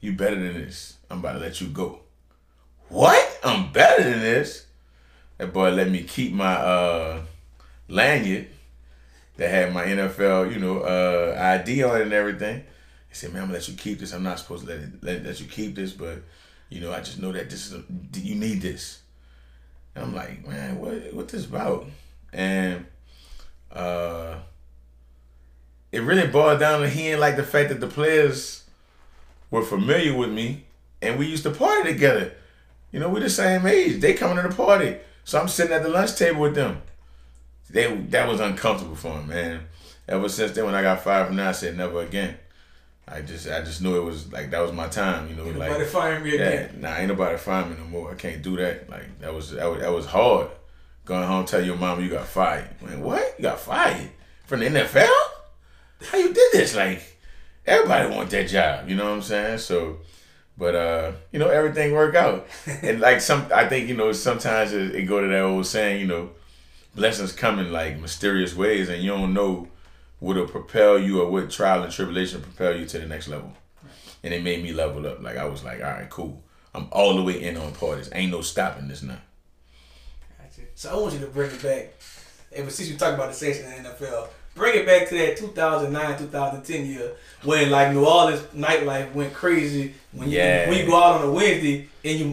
you 0.00 0.12
better 0.12 0.36
than 0.36 0.54
this. 0.54 0.96
I'm 1.10 1.18
about 1.18 1.34
to 1.34 1.38
let 1.40 1.60
you 1.60 1.68
go." 1.68 2.00
What? 2.88 3.40
I'm 3.42 3.72
better 3.72 4.04
than 4.04 4.20
this. 4.20 4.66
That 5.38 5.52
boy 5.52 5.70
let 5.70 5.90
me 5.90 6.02
keep 6.02 6.32
my 6.32 6.54
uh, 6.54 7.22
lanyard 7.88 8.46
that 9.36 9.50
had 9.50 9.74
my 9.74 9.84
NFL, 9.84 10.52
you 10.52 10.60
know, 10.60 10.80
uh, 10.80 11.36
ID 11.38 11.82
on 11.82 11.96
it 11.96 12.02
and 12.02 12.12
everything. 12.12 12.64
He 13.14 13.18
said, 13.18 13.32
"Man, 13.32 13.42
I'm 13.42 13.48
gonna 13.48 13.60
let 13.60 13.68
you 13.68 13.74
keep 13.74 14.00
this. 14.00 14.12
I'm 14.12 14.24
not 14.24 14.40
supposed 14.40 14.66
to 14.66 14.72
let 14.72 14.80
it 14.80 14.90
let, 15.04 15.24
let 15.24 15.40
you 15.40 15.46
keep 15.46 15.76
this, 15.76 15.92
but 15.92 16.18
you 16.68 16.80
know, 16.80 16.92
I 16.92 17.00
just 17.00 17.22
know 17.22 17.30
that 17.30 17.48
this 17.48 17.70
is 17.70 17.74
a, 17.74 17.84
you 18.18 18.34
need 18.34 18.60
this." 18.60 19.02
And 19.94 20.04
I'm 20.04 20.14
like, 20.16 20.44
"Man, 20.44 20.80
what 20.80 21.14
what 21.14 21.28
this 21.28 21.46
about?" 21.46 21.86
And 22.32 22.86
uh, 23.70 24.38
it 25.92 26.00
really 26.00 26.26
boiled 26.26 26.58
down 26.58 26.80
to 26.80 26.88
he 26.88 27.04
didn't 27.04 27.20
like 27.20 27.36
the 27.36 27.44
fact 27.44 27.68
that 27.68 27.78
the 27.78 27.86
players 27.86 28.64
were 29.48 29.62
familiar 29.62 30.16
with 30.16 30.30
me 30.30 30.64
and 31.00 31.16
we 31.16 31.26
used 31.26 31.44
to 31.44 31.52
party 31.52 31.92
together. 31.92 32.32
You 32.90 32.98
know, 32.98 33.08
we're 33.08 33.20
the 33.20 33.30
same 33.30 33.64
age. 33.64 34.00
They 34.00 34.14
coming 34.14 34.42
to 34.42 34.48
the 34.48 34.54
party. 34.56 34.96
So 35.22 35.40
I'm 35.40 35.46
sitting 35.46 35.72
at 35.72 35.84
the 35.84 35.88
lunch 35.88 36.16
table 36.16 36.40
with 36.40 36.56
them. 36.56 36.82
They 37.70 37.94
that 37.94 38.28
was 38.28 38.40
uncomfortable 38.40 38.96
for 38.96 39.20
him, 39.20 39.28
man. 39.28 39.60
Ever 40.08 40.28
since 40.28 40.50
then 40.50 40.64
when 40.64 40.74
I 40.74 40.82
got 40.82 41.04
fired 41.04 41.28
from 41.28 41.36
that, 41.36 41.46
I 41.46 41.52
said 41.52 41.76
never 41.76 42.00
again. 42.00 42.38
I 43.06 43.20
just 43.20 43.48
I 43.48 43.60
just 43.60 43.82
knew 43.82 43.96
it 43.96 44.04
was 44.04 44.32
like 44.32 44.50
that 44.50 44.60
was 44.60 44.72
my 44.72 44.88
time, 44.88 45.28
you 45.28 45.36
know. 45.36 45.44
Ain't 45.44 45.58
like 45.58 45.70
nobody 45.70 45.88
firing 45.88 46.22
me 46.24 46.38
yeah, 46.38 46.44
again. 46.44 46.80
nah, 46.80 46.96
ain't 46.96 47.08
nobody 47.08 47.36
firing 47.36 47.70
me 47.70 47.76
no 47.78 47.84
more. 47.84 48.10
I 48.10 48.14
can't 48.14 48.42
do 48.42 48.56
that. 48.56 48.88
Like 48.88 49.18
that 49.20 49.34
was 49.34 49.50
that 49.50 49.66
was, 49.66 49.80
that 49.80 49.92
was 49.92 50.06
hard. 50.06 50.48
Going 51.04 51.26
home 51.26 51.44
tell 51.44 51.62
your 51.62 51.76
mom 51.76 52.02
you 52.02 52.08
got 52.08 52.26
fired. 52.26 52.80
Man, 52.80 53.02
what? 53.02 53.34
You 53.38 53.42
got 53.42 53.60
fired 53.60 54.10
from 54.46 54.60
the 54.60 54.66
NFL? 54.66 55.06
How 56.06 56.18
you 56.18 56.32
did 56.32 56.52
this? 56.52 56.74
Like 56.74 57.18
everybody 57.66 58.14
want 58.14 58.30
that 58.30 58.48
job. 58.48 58.88
You 58.88 58.96
know 58.96 59.04
what 59.04 59.16
I'm 59.16 59.22
saying? 59.22 59.58
So, 59.58 59.98
but 60.56 60.74
uh, 60.74 61.12
you 61.30 61.38
know 61.38 61.48
everything 61.48 61.92
worked 61.92 62.16
out. 62.16 62.46
and 62.82 63.00
like 63.00 63.20
some, 63.20 63.46
I 63.54 63.68
think 63.68 63.88
you 63.88 63.96
know 63.96 64.12
sometimes 64.12 64.72
it, 64.72 64.94
it 64.94 65.02
go 65.02 65.20
to 65.20 65.28
that 65.28 65.42
old 65.42 65.66
saying, 65.66 66.00
you 66.00 66.06
know, 66.06 66.30
blessings 66.94 67.32
come 67.32 67.58
in 67.58 67.70
like 67.70 68.00
mysterious 68.00 68.54
ways, 68.54 68.88
and 68.88 69.02
you 69.02 69.10
don't 69.10 69.34
know 69.34 69.68
what'll 70.24 70.46
propel 70.48 70.98
you 70.98 71.20
or 71.20 71.30
what 71.30 71.50
trial 71.50 71.82
and 71.82 71.92
tribulation 71.92 72.40
propel 72.40 72.74
you 72.76 72.86
to 72.86 72.98
the 72.98 73.06
next 73.06 73.28
level. 73.28 73.52
And 74.22 74.32
it 74.32 74.42
made 74.42 74.62
me 74.62 74.72
level 74.72 75.06
up. 75.06 75.22
Like 75.22 75.36
I 75.36 75.44
was 75.44 75.62
like, 75.62 75.78
all 75.84 75.90
right, 75.90 76.08
cool. 76.08 76.42
I'm 76.74 76.88
all 76.90 77.14
the 77.14 77.22
way 77.22 77.42
in 77.42 77.56
on 77.56 77.72
parties. 77.72 78.08
Ain't 78.12 78.32
no 78.32 78.40
stopping 78.40 78.88
this 78.88 79.02
now. 79.02 79.18
Gotcha. 80.38 80.62
So 80.74 80.90
I 80.90 81.00
want 81.00 81.12
you 81.14 81.20
to 81.20 81.26
bring 81.26 81.50
it 81.50 81.62
back. 81.62 81.92
Ever 82.52 82.70
since 82.70 82.88
you 82.88 82.96
talk 82.96 83.14
about 83.14 83.28
the 83.28 83.34
Saints 83.34 83.60
in 83.60 83.82
the 83.82 83.88
NFL, 83.90 84.28
bring 84.54 84.78
it 84.78 84.86
back 84.86 85.08
to 85.08 85.14
that 85.18 85.36
2009, 85.36 86.18
2010 86.18 86.86
year 86.86 87.12
when 87.42 87.70
like 87.70 87.92
New 87.92 88.06
Orleans 88.06 88.40
nightlife 88.56 89.12
went 89.12 89.34
crazy. 89.34 89.94
When 90.12 90.30
you 90.30 90.38
Yeah. 90.38 90.68
when 90.68 90.78
you 90.78 90.86
go 90.86 90.96
out 90.96 91.20
on 91.20 91.28
a 91.28 91.32
Wednesday 91.32 91.88
and 92.04 92.18
you 92.18 92.26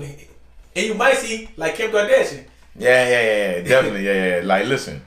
and 0.76 0.86
you 0.86 0.94
might 0.94 1.18
see 1.18 1.50
like 1.58 1.76
Kim 1.76 1.92
Kardashian. 1.92 2.46
Yeah, 2.76 3.10
yeah, 3.10 3.22
yeah, 3.22 3.56
yeah. 3.58 3.62
Definitely, 3.68 4.06
yeah, 4.06 4.38
yeah. 4.38 4.42
Like, 4.46 4.66
listen, 4.66 5.02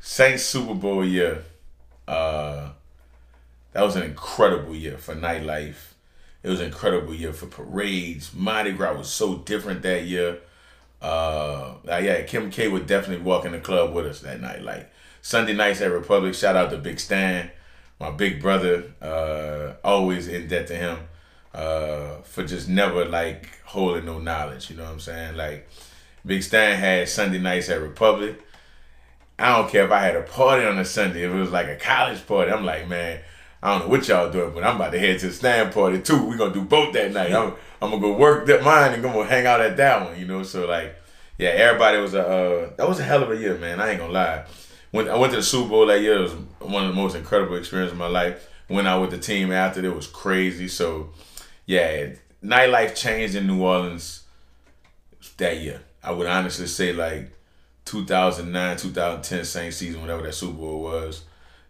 Saints 0.00 0.44
Super 0.44 0.74
Bowl 0.74 1.04
year, 1.04 1.42
uh, 2.06 2.70
that 3.72 3.82
was 3.82 3.96
an 3.96 4.02
incredible 4.02 4.74
year 4.74 4.98
for 4.98 5.14
nightlife. 5.14 5.92
It 6.42 6.48
was 6.50 6.60
an 6.60 6.66
incredible 6.66 7.14
year 7.14 7.32
for 7.32 7.46
parades. 7.46 8.32
Mardi 8.34 8.72
Gras 8.72 8.96
was 8.96 9.08
so 9.10 9.38
different 9.38 9.82
that 9.82 10.04
year. 10.04 10.38
Uh, 11.00 11.74
uh, 11.90 12.00
yeah, 12.02 12.22
Kim 12.22 12.50
K 12.50 12.68
would 12.68 12.86
definitely 12.86 13.24
walk 13.24 13.44
in 13.44 13.52
the 13.52 13.58
club 13.58 13.94
with 13.94 14.06
us 14.06 14.20
that 14.20 14.40
night. 14.40 14.62
Like 14.62 14.90
Sunday 15.22 15.54
nights 15.54 15.80
at 15.80 15.90
Republic. 15.90 16.34
Shout 16.34 16.56
out 16.56 16.70
to 16.70 16.78
Big 16.78 17.00
Stan, 17.00 17.50
my 17.98 18.10
big 18.10 18.40
brother. 18.40 18.92
Uh, 19.00 19.74
always 19.82 20.28
in 20.28 20.48
debt 20.48 20.66
to 20.68 20.76
him 20.76 20.98
uh, 21.54 22.16
for 22.22 22.44
just 22.44 22.68
never 22.68 23.04
like 23.04 23.48
holding 23.64 24.04
no 24.04 24.18
knowledge. 24.18 24.70
You 24.70 24.76
know 24.76 24.84
what 24.84 24.92
I'm 24.92 25.00
saying? 25.00 25.36
Like 25.36 25.68
Big 26.26 26.42
Stan 26.42 26.78
had 26.78 27.08
Sunday 27.08 27.38
nights 27.38 27.68
at 27.68 27.80
Republic. 27.80 28.40
I 29.38 29.56
don't 29.56 29.70
care 29.70 29.84
if 29.84 29.90
I 29.90 30.00
had 30.00 30.16
a 30.16 30.22
party 30.22 30.64
on 30.64 30.78
a 30.78 30.84
Sunday, 30.84 31.22
if 31.22 31.32
it 31.32 31.34
was 31.34 31.50
like 31.50 31.66
a 31.66 31.76
college 31.76 32.24
party. 32.26 32.52
I'm 32.52 32.64
like, 32.64 32.88
man, 32.88 33.20
I 33.62 33.70
don't 33.72 33.86
know 33.86 33.88
what 33.88 34.06
y'all 34.06 34.30
doing, 34.30 34.54
but 34.54 34.62
I'm 34.62 34.76
about 34.76 34.92
to 34.92 34.98
head 34.98 35.18
to 35.20 35.28
the 35.28 35.32
Stan 35.32 35.72
party 35.72 36.00
too. 36.00 36.28
We're 36.28 36.36
gonna 36.36 36.54
do 36.54 36.62
both 36.62 36.92
that 36.92 37.12
night. 37.12 37.32
I'm, 37.32 37.54
I'm 37.80 37.90
gonna 37.90 38.00
go 38.00 38.16
work 38.16 38.46
that 38.46 38.62
mine 38.62 38.92
and 38.92 39.02
gonna 39.02 39.24
hang 39.24 39.46
out 39.46 39.60
at 39.60 39.76
that 39.78 40.04
one, 40.04 40.18
you 40.18 40.26
know. 40.26 40.42
So 40.42 40.66
like, 40.66 40.94
yeah, 41.38 41.48
everybody 41.48 41.98
was 41.98 42.14
a 42.14 42.26
uh, 42.26 42.70
that 42.76 42.88
was 42.88 43.00
a 43.00 43.04
hell 43.04 43.22
of 43.22 43.30
a 43.30 43.36
year, 43.36 43.56
man. 43.56 43.80
I 43.80 43.90
ain't 43.90 43.98
gonna 43.98 44.12
lie. 44.12 44.44
When 44.90 45.08
I 45.08 45.16
went 45.16 45.32
to 45.32 45.38
the 45.38 45.42
Super 45.42 45.70
Bowl 45.70 45.86
that 45.86 46.00
year, 46.00 46.18
it 46.18 46.22
was 46.22 46.34
one 46.60 46.84
of 46.84 46.94
the 46.94 47.00
most 47.00 47.16
incredible 47.16 47.56
experiences 47.56 47.92
of 47.92 47.98
my 47.98 48.06
life. 48.06 48.48
Went 48.68 48.86
out 48.86 49.00
with 49.00 49.10
the 49.10 49.18
team 49.18 49.50
after 49.50 49.84
it 49.84 49.94
was 49.94 50.06
crazy. 50.06 50.68
So 50.68 51.10
yeah, 51.66 52.10
nightlife 52.44 52.94
changed 52.94 53.34
in 53.34 53.46
New 53.46 53.62
Orleans 53.62 54.24
that 55.38 55.58
year. 55.58 55.80
I 56.02 56.12
would 56.12 56.26
honestly 56.26 56.66
say 56.66 56.92
like 56.92 57.33
2009, 57.84 58.76
2010 58.76 59.44
same 59.44 59.72
season, 59.72 60.00
whenever 60.02 60.22
that 60.22 60.34
Super 60.34 60.54
Bowl 60.58 60.82
was, 60.82 61.24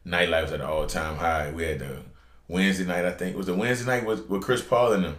nightlife 0.07 0.43
was 0.45 0.53
at 0.53 0.61
an 0.61 0.67
all 0.67 0.87
time 0.87 1.17
high. 1.17 1.51
We 1.51 1.65
had 1.65 1.81
the 1.81 1.99
Wednesday 2.49 2.85
night, 2.85 3.05
I 3.05 3.11
think 3.13 3.35
it 3.35 3.39
was 3.39 3.47
the 3.47 3.55
Wednesday 3.55 3.87
night 3.87 4.07
with, 4.07 4.29
with 4.29 4.43
Chris 4.43 4.63
Paul 4.63 4.93
and 4.93 5.05
them, 5.05 5.17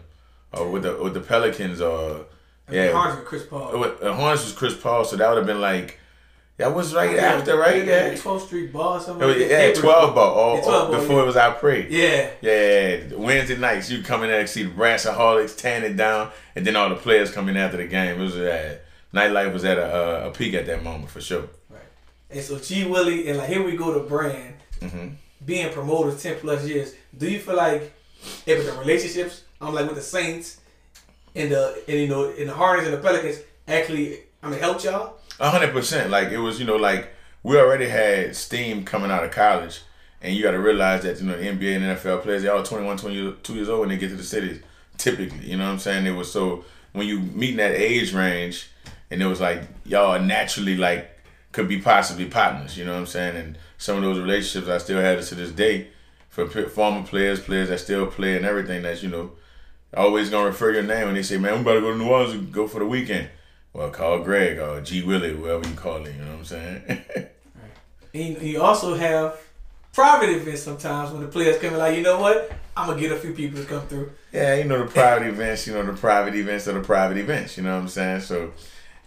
or 0.54 0.70
with 0.72 0.84
the 0.84 0.96
with 1.02 1.14
the 1.14 1.22
Pelicans, 1.22 1.82
or 1.82 2.26
Yeah, 2.72 2.86
yeah, 2.86 2.92
Hornets 2.94 3.18
with 3.18 3.26
Chris 3.28 3.46
Paul. 3.46 3.80
with, 3.80 4.00
Hornets 4.02 4.44
was 4.46 4.54
Chris 4.54 4.76
Paul, 4.76 5.04
so 5.06 5.16
that 5.18 5.28
would 5.28 5.38
have 5.38 5.48
been 5.48 5.62
like 5.62 6.00
that 6.58 6.74
was 6.74 6.94
right 6.96 7.18
after, 7.18 7.58
right? 7.58 7.86
Yeah, 7.86 8.14
12th 8.14 8.46
Street 8.46 8.72
Bar, 8.72 9.02
something 9.02 9.28
was, 9.28 9.36
like 9.36 9.50
that. 9.50 9.76
yeah, 9.76 9.82
twelve 9.82 10.16
ball, 10.16 10.34
all, 10.34 10.56
Yeah, 10.56 10.62
12 10.64 10.74
all- 10.86 10.88
ball, 10.92 11.02
before 11.02 11.16
yeah. 11.18 11.24
it 11.24 11.26
was 11.26 11.36
our 11.36 11.52
parade. 11.56 11.88
Yeah. 11.92 12.30
Yeah, 12.42 13.14
Wednesday 13.18 13.58
nights 13.58 13.92
you 13.92 14.02
come 14.02 14.24
in 14.24 14.30
there 14.30 14.40
and 14.40 14.48
see 14.48 14.64
the 14.64 14.70
Brass-A-Holics 14.70 15.58
it 15.84 15.98
down, 15.98 16.32
and 16.56 16.66
then 16.66 16.78
all 16.78 16.88
the 16.88 16.96
players 16.96 17.30
coming 17.30 17.58
after 17.58 17.76
the 17.76 17.88
game. 17.88 18.18
It 18.22 18.24
was 18.24 18.38
uh, 18.38 18.78
nightlife 19.16 19.54
was 19.54 19.64
at 19.66 19.78
a, 19.78 19.96
a, 19.96 20.28
a 20.30 20.32
peak 20.32 20.54
at 20.54 20.66
that 20.68 20.84
moment 20.84 21.10
for 21.10 21.22
sure. 21.22 21.48
Right. 21.70 21.82
And 22.30 22.42
so 22.42 22.60
Gee 22.60 22.86
Willie 22.86 23.28
and 23.28 23.38
like 23.38 23.50
here 23.50 23.64
we 23.64 23.76
go 23.76 23.94
to 23.94 24.08
brand 24.08 24.56
hmm 24.82 25.08
being 25.46 25.72
promoters 25.72 26.24
ten 26.24 26.38
plus 26.40 26.66
years. 26.66 26.96
Do 27.16 27.30
you 27.30 27.40
feel 27.40 27.56
like 27.56 27.94
if 28.46 28.66
the 28.66 28.72
relationships, 28.80 29.44
I'm 29.62 29.74
like 29.74 29.86
with 29.86 29.96
the 29.96 30.02
Saints 30.02 30.60
and 31.36 31.52
the 31.52 31.84
and 31.88 32.00
you 32.00 32.08
know 32.08 32.30
and 32.30 32.50
the 32.50 32.54
Hornets 32.54 32.88
and 32.88 32.96
the 32.96 33.02
Pelicans 33.02 33.40
actually 33.68 34.20
I 34.42 34.50
mean 34.50 34.60
helped 34.60 34.84
y'all? 34.84 35.18
A 35.40 35.50
hundred 35.50 35.72
percent. 35.72 36.10
Like 36.10 36.30
it 36.30 36.40
was, 36.40 36.60
you 36.60 36.66
know, 36.66 36.78
like 36.78 37.10
we 37.44 37.58
already 37.60 37.88
had 37.88 38.36
steam 38.36 38.84
coming 38.86 39.12
out 39.12 39.24
of 39.24 39.32
college, 39.32 39.82
and 40.22 40.36
you 40.36 40.42
got 40.42 40.52
to 40.52 40.60
realize 40.60 41.04
that 41.04 41.20
you 41.20 41.28
know 41.28 41.38
the 41.38 41.44
NBA 41.44 41.76
and 41.76 41.98
NFL 41.98 42.24
players 42.24 42.42
they 42.42 42.48
all 42.48 42.64
21, 42.64 42.98
22 42.98 43.54
years 43.54 43.70
old 43.70 43.82
when 43.82 43.90
they 43.90 43.98
get 43.98 44.10
to 44.10 44.16
the 44.16 44.24
cities. 44.24 44.62
Typically, 44.98 45.46
you 45.46 45.58
know 45.58 45.66
what 45.66 45.74
I'm 45.74 45.80
saying? 45.80 46.06
It 46.08 46.12
was 46.16 46.32
so 46.32 46.64
when 46.94 47.06
you 47.06 47.20
meet 47.20 47.52
in 47.52 47.58
that 47.58 47.74
age 47.74 48.14
range, 48.14 48.70
and 49.12 49.22
it 49.22 49.26
was 49.26 49.42
like 49.42 49.64
y'all 49.86 50.20
naturally 50.20 50.76
like 50.76 51.12
could 51.52 51.68
be 51.68 51.80
possibly 51.82 52.26
partners. 52.26 52.78
You 52.78 52.86
know 52.86 52.94
what 52.94 53.00
I'm 53.00 53.06
saying? 53.06 53.36
And 53.38 53.58
some 53.78 53.98
of 53.98 54.04
those 54.04 54.20
relationships 54.20 54.68
I 54.70 54.78
still 54.78 55.00
have 55.00 55.26
to 55.26 55.36
this 55.36 55.52
day 55.52 55.90
for 56.30 56.48
former 56.48 57.06
players, 57.06 57.40
players 57.40 57.70
that 57.70 57.80
still 57.80 58.08
play, 58.08 58.36
and 58.36 58.46
everything. 58.46 58.84
That's 58.84 59.04
you 59.04 59.10
know 59.10 59.32
always 59.96 60.30
gonna 60.30 60.48
refer 60.48 60.72
your 60.74 60.84
name 60.84 61.06
when 61.06 61.16
they 61.16 61.24
say, 61.24 61.38
"Man, 61.38 61.54
we 61.54 61.60
about 61.62 61.76
to 61.76 61.82
go 61.82 61.92
to 61.92 61.98
New 61.98 62.10
Orleans 62.10 62.34
and 62.34 62.52
go 62.52 62.68
for 62.68 62.80
the 62.80 62.86
weekend." 62.86 63.30
Well, 63.74 63.90
call 63.90 64.20
Greg 64.20 64.58
or 64.58 64.80
Gee 64.82 65.04
Willie, 65.04 65.36
whoever 65.36 65.68
you 65.68 65.76
call 65.76 65.98
him. 65.98 66.16
You 66.18 66.24
know 66.24 66.32
what 66.32 66.40
I'm 66.40 66.46
saying? 66.46 67.04
And 68.16 68.42
you 68.42 68.62
also 68.62 68.96
have 68.96 69.42
private 69.92 70.30
events 70.30 70.62
sometimes 70.62 71.12
when 71.12 71.22
the 71.22 71.28
players 71.28 71.58
come 71.58 71.74
in 71.74 71.80
like, 71.80 71.98
you 71.98 72.02
know 72.02 72.18
what? 72.18 72.50
I'm 72.78 72.88
gonna 72.88 73.00
get 73.00 73.12
a 73.12 73.18
few 73.18 73.34
people 73.34 73.60
to 73.60 73.66
come 73.66 73.86
through. 73.88 74.12
yeah, 74.32 74.56
you 74.56 74.64
know 74.64 74.86
the 74.86 74.90
private 74.90 75.28
events. 75.28 75.68
You 75.68 75.74
know 75.74 75.84
the 75.84 75.92
private 75.94 76.34
events 76.34 76.68
are 76.70 76.74
the 76.74 76.82
private 76.82 77.18
events. 77.18 77.58
You 77.58 77.64
know 77.64 77.76
what 77.76 77.82
I'm 77.82 77.88
saying? 77.90 78.22
So, 78.22 78.52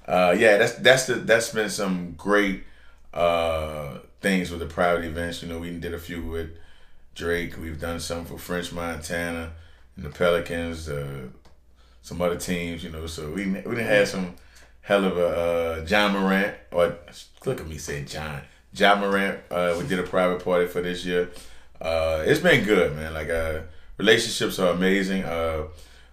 uh, 0.08 0.34
yeah, 0.38 0.56
that's 0.56 0.72
that's 0.76 1.06
the 1.06 1.16
that's 1.16 1.50
been 1.52 1.68
some 1.68 2.12
great 2.12 2.64
uh, 3.12 3.98
things 4.22 4.50
with 4.50 4.60
the 4.60 4.66
private 4.66 5.04
events. 5.04 5.42
You 5.42 5.48
know, 5.48 5.58
we 5.58 5.70
did 5.78 5.92
a 5.92 5.98
few 5.98 6.22
with 6.22 6.56
Drake. 7.14 7.58
We've 7.60 7.78
done 7.78 8.00
some 8.00 8.24
for 8.24 8.38
French 8.38 8.72
Montana 8.72 9.52
and 9.96 10.04
the 10.06 10.08
Pelicans. 10.08 10.88
Uh, 10.88 11.28
some 12.00 12.22
other 12.22 12.36
teams. 12.36 12.82
You 12.82 12.88
know, 12.88 13.06
so 13.06 13.30
we 13.30 13.44
we 13.46 13.76
done 13.76 13.84
had 13.84 14.08
some 14.08 14.36
hell 14.80 15.04
of 15.04 15.18
a 15.18 15.26
uh, 15.26 15.86
Ja 15.86 16.10
Morant 16.10 16.54
or 16.72 16.96
look 17.44 17.60
at 17.60 17.68
me 17.68 17.76
say 17.76 18.02
John 18.04 18.40
John 18.72 19.00
Morant. 19.00 19.40
Uh, 19.50 19.76
we 19.78 19.86
did 19.86 19.98
a 19.98 20.04
private 20.04 20.42
party 20.42 20.68
for 20.68 20.80
this 20.80 21.04
year. 21.04 21.28
Uh, 21.82 22.24
it's 22.26 22.40
been 22.40 22.64
good, 22.64 22.96
man. 22.96 23.12
Like 23.12 23.28
relationships 23.98 24.58
are 24.58 24.72
amazing, 24.72 25.24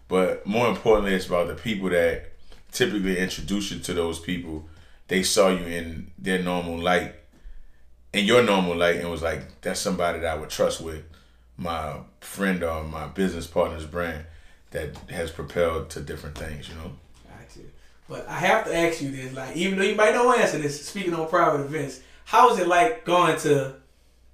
but 0.10 0.46
more 0.46 0.68
importantly, 0.68 1.14
it's 1.14 1.28
about 1.28 1.48
the 1.48 1.56
people 1.56 1.90
that 1.90 2.35
typically 2.76 3.18
introduce 3.18 3.72
you 3.72 3.80
to 3.80 3.94
those 3.94 4.20
people. 4.20 4.68
They 5.08 5.24
saw 5.24 5.50
you 5.50 5.66
in 5.66 6.12
their 6.18 6.42
normal 6.42 6.78
light, 6.78 7.16
in 8.14 8.26
your 8.26 8.44
normal 8.44 8.76
light, 8.76 8.98
and 8.98 9.10
was 9.10 9.22
like, 9.22 9.62
"That's 9.62 9.80
somebody 9.80 10.20
that 10.20 10.36
I 10.36 10.40
would 10.40 10.50
trust 10.50 10.82
with 10.82 11.04
my 11.58 11.98
friend 12.20 12.64
or 12.64 12.84
my 12.84 13.08
business 13.08 13.48
partner's 13.48 13.86
brand 13.86 14.26
that 14.72 14.98
has 15.10 15.32
propelled 15.32 15.90
to 15.92 16.02
different 16.02 16.38
things." 16.38 16.70
You 16.70 16.76
know. 16.76 16.92
Gotcha. 17.24 17.68
But 18.10 18.28
I 18.28 18.40
have 18.40 18.66
to 18.66 18.76
ask 18.76 19.02
you 19.02 19.12
this, 19.12 19.34
like, 19.34 19.56
even 19.56 19.78
though 19.78 19.86
you 19.86 19.96
might 19.96 20.14
not 20.14 20.40
answer 20.40 20.58
this, 20.58 20.86
speaking 20.86 21.14
on 21.14 21.28
private 21.28 21.62
events, 21.66 22.02
how 22.26 22.52
is 22.52 22.60
it 22.60 22.68
like 22.68 23.06
going 23.06 23.38
to 23.40 23.76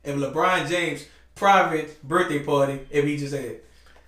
a 0.04 0.10
LeBron 0.10 0.68
James 0.68 1.06
private 1.36 2.02
birthday 2.08 2.40
party 2.40 2.80
if 2.90 3.06
he 3.06 3.18
just 3.18 3.34
had? 3.34 3.58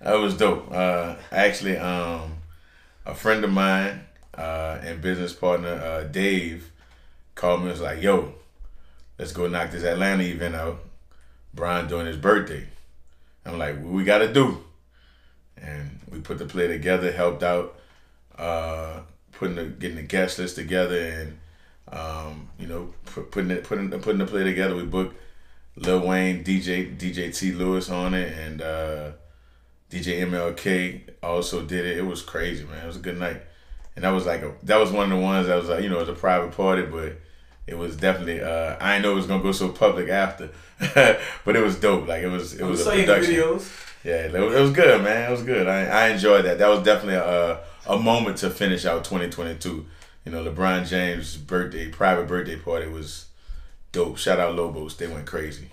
That 0.00 0.14
was 0.14 0.36
dope. 0.36 0.70
Uh, 0.70 1.16
actually, 1.30 1.76
um, 1.78 2.34
a 3.06 3.14
friend 3.14 3.44
of 3.44 3.50
mine 3.50 4.03
uh, 4.36 4.78
and 4.82 5.00
business 5.00 5.32
partner 5.32 5.70
uh, 5.70 6.04
Dave 6.04 6.70
called 7.34 7.60
me 7.60 7.66
and 7.66 7.72
was 7.72 7.80
like, 7.80 8.02
"Yo, 8.02 8.34
let's 9.18 9.32
go 9.32 9.48
knock 9.48 9.70
this 9.70 9.84
Atlanta 9.84 10.24
event 10.24 10.54
out. 10.54 10.80
Bron 11.52 11.88
doing 11.88 12.06
his 12.06 12.16
birthday." 12.16 12.66
I'm 13.46 13.58
like, 13.58 13.76
"What 13.76 13.92
we 13.92 14.04
got 14.04 14.18
to 14.18 14.32
do?" 14.32 14.64
And 15.56 16.00
we 16.10 16.20
put 16.20 16.38
the 16.38 16.46
play 16.46 16.66
together, 16.66 17.12
helped 17.12 17.42
out, 17.42 17.76
uh, 18.36 19.00
putting 19.32 19.56
the 19.56 19.64
getting 19.64 19.96
the 19.96 20.02
guest 20.02 20.38
list 20.38 20.56
together, 20.56 20.98
and 20.98 21.38
um, 21.88 22.48
you 22.58 22.66
know, 22.66 22.92
putting 23.04 23.50
it 23.50 23.64
putting 23.64 23.90
putting 23.90 24.18
the 24.18 24.26
play 24.26 24.44
together. 24.44 24.74
We 24.74 24.84
booked 24.84 25.16
Lil 25.76 26.06
Wayne, 26.06 26.44
DJ 26.44 26.96
DJ 26.96 27.36
T 27.36 27.52
Lewis 27.52 27.90
on 27.90 28.14
it, 28.14 28.32
and 28.36 28.62
uh, 28.62 29.12
DJ 29.90 30.20
MLK 30.26 31.02
also 31.22 31.62
did 31.62 31.84
it. 31.84 31.98
It 31.98 32.06
was 32.06 32.22
crazy, 32.22 32.64
man. 32.64 32.84
It 32.84 32.86
was 32.86 32.96
a 32.96 33.00
good 33.00 33.18
night, 33.18 33.42
and 33.96 34.04
that 34.04 34.10
was 34.10 34.26
like 34.26 34.42
a 34.42 34.54
that 34.64 34.78
was 34.78 34.90
one 34.90 35.10
of 35.10 35.18
the 35.18 35.24
ones 35.24 35.46
that 35.46 35.56
was 35.56 35.68
like 35.68 35.82
you 35.82 35.88
know 35.88 35.96
it 35.96 36.06
was 36.06 36.08
a 36.08 36.14
private 36.14 36.56
party, 36.56 36.82
but 36.82 37.20
it 37.66 37.76
was 37.76 37.96
definitely 37.96 38.40
uh, 38.40 38.76
I 38.80 38.94
didn't 38.94 39.04
know 39.04 39.12
it 39.12 39.16
was 39.16 39.26
gonna 39.26 39.42
go 39.42 39.52
so 39.52 39.68
public 39.68 40.08
after, 40.08 40.50
but 41.44 41.56
it 41.56 41.62
was 41.62 41.78
dope. 41.78 42.06
Like 42.08 42.22
it 42.22 42.28
was 42.28 42.54
it 42.54 42.64
was 42.64 42.86
a 42.86 42.90
production. 42.90 43.34
Videos. 43.34 43.80
Yeah, 44.04 44.26
it 44.26 44.32
was, 44.32 44.54
it 44.54 44.60
was 44.60 44.70
good, 44.72 45.02
man. 45.02 45.28
It 45.28 45.32
was 45.32 45.42
good. 45.42 45.66
I, 45.66 45.84
I 45.86 46.08
enjoyed 46.08 46.44
that. 46.44 46.58
That 46.58 46.68
was 46.68 46.82
definitely 46.82 47.16
a 47.16 47.60
a 47.86 47.98
moment 47.98 48.38
to 48.38 48.50
finish 48.50 48.84
out 48.84 49.04
2022. 49.04 49.86
You 50.24 50.32
know, 50.32 50.42
LeBron 50.44 50.86
James' 50.86 51.36
birthday 51.36 51.88
private 51.88 52.26
birthday 52.26 52.56
party 52.56 52.88
was 52.88 53.26
dope. 53.92 54.18
Shout 54.18 54.40
out 54.40 54.54
Lobos, 54.54 54.96
they 54.96 55.06
went 55.06 55.26
crazy. 55.26 55.70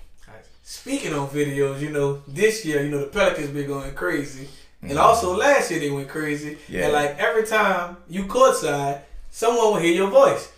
Speaking 0.63 1.13
of 1.13 1.33
videos, 1.33 1.81
you 1.81 1.89
know, 1.89 2.21
this 2.27 2.63
year, 2.63 2.81
you 2.81 2.89
know, 2.89 2.99
the 2.99 3.07
Pelicans 3.07 3.49
been 3.49 3.67
going 3.67 3.93
crazy. 3.93 4.47
And 4.81 4.97
also 4.97 5.35
last 5.37 5.69
year 5.69 5.79
they 5.79 5.89
went 5.89 6.09
crazy. 6.09 6.57
Yeah. 6.67 6.85
And 6.85 6.93
like 6.93 7.17
every 7.19 7.45
time 7.45 7.97
you 8.09 8.25
courtside, 8.25 9.01
someone 9.29 9.73
will 9.73 9.79
hear 9.79 9.93
your 9.93 10.09
voice. 10.09 10.51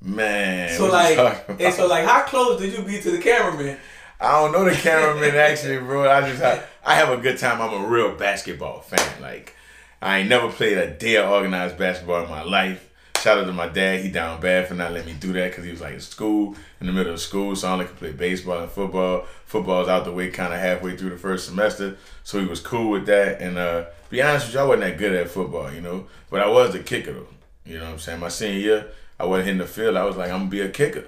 Man. 0.00 0.76
So 0.76 0.86
like 0.86 1.48
and 1.60 1.74
so 1.74 1.86
like 1.86 2.04
how 2.04 2.22
close 2.22 2.60
did 2.60 2.76
you 2.76 2.84
be 2.84 3.00
to 3.00 3.10
the 3.10 3.18
cameraman? 3.18 3.78
I 4.20 4.32
don't 4.32 4.52
know 4.52 4.64
the 4.64 4.76
cameraman 4.76 5.34
actually, 5.34 5.78
bro. 5.78 6.10
I 6.10 6.28
just 6.28 6.42
have, 6.42 6.68
I 6.84 6.94
have 6.94 7.10
a 7.10 7.16
good 7.16 7.38
time. 7.38 7.60
I'm 7.60 7.84
a 7.84 7.86
real 7.86 8.14
basketball 8.14 8.80
fan. 8.80 9.20
Like 9.20 9.54
I 10.00 10.18
ain't 10.18 10.28
never 10.28 10.48
played 10.50 10.78
a 10.78 10.90
day 10.90 11.16
of 11.16 11.28
organized 11.30 11.76
basketball 11.76 12.22
in 12.24 12.30
my 12.30 12.42
life. 12.42 12.87
Shout 13.20 13.38
out 13.38 13.46
to 13.46 13.52
my 13.52 13.66
dad. 13.66 14.00
He 14.00 14.10
down 14.10 14.40
bad 14.40 14.68
for 14.68 14.74
not 14.74 14.92
letting 14.92 15.12
me 15.12 15.18
do 15.18 15.32
that 15.32 15.50
because 15.50 15.64
he 15.64 15.72
was 15.72 15.80
like 15.80 15.94
in 15.94 16.00
school, 16.00 16.54
in 16.80 16.86
the 16.86 16.92
middle 16.92 17.12
of 17.12 17.20
school, 17.20 17.56
so 17.56 17.68
I 17.68 17.72
only 17.72 17.86
could 17.86 17.96
play 17.96 18.12
baseball 18.12 18.60
and 18.62 18.70
football. 18.70 19.26
Football's 19.44 19.88
out 19.88 20.04
the 20.04 20.12
way 20.12 20.30
kind 20.30 20.52
of 20.54 20.60
halfway 20.60 20.96
through 20.96 21.10
the 21.10 21.16
first 21.16 21.46
semester, 21.46 21.96
so 22.22 22.38
he 22.38 22.46
was 22.46 22.60
cool 22.60 22.90
with 22.90 23.06
that. 23.06 23.40
And 23.40 23.58
uh, 23.58 23.86
be 24.08 24.22
honest 24.22 24.46
with 24.46 24.54
you, 24.54 24.60
I 24.60 24.64
wasn't 24.64 24.82
that 24.82 24.98
good 24.98 25.14
at 25.14 25.30
football, 25.30 25.72
you 25.72 25.80
know, 25.80 26.06
but 26.30 26.40
I 26.42 26.48
was 26.48 26.72
the 26.72 26.78
kicker 26.78 27.12
though. 27.12 27.26
You 27.66 27.78
know 27.78 27.86
what 27.86 27.92
I'm 27.94 27.98
saying? 27.98 28.20
My 28.20 28.28
senior 28.28 28.60
year, 28.60 28.86
I 29.18 29.26
wasn't 29.26 29.46
hitting 29.46 29.58
the 29.58 29.66
field. 29.66 29.96
I 29.96 30.04
was 30.04 30.16
like, 30.16 30.30
I'm 30.30 30.38
gonna 30.38 30.50
be 30.50 30.60
a 30.60 30.68
kicker. 30.68 31.04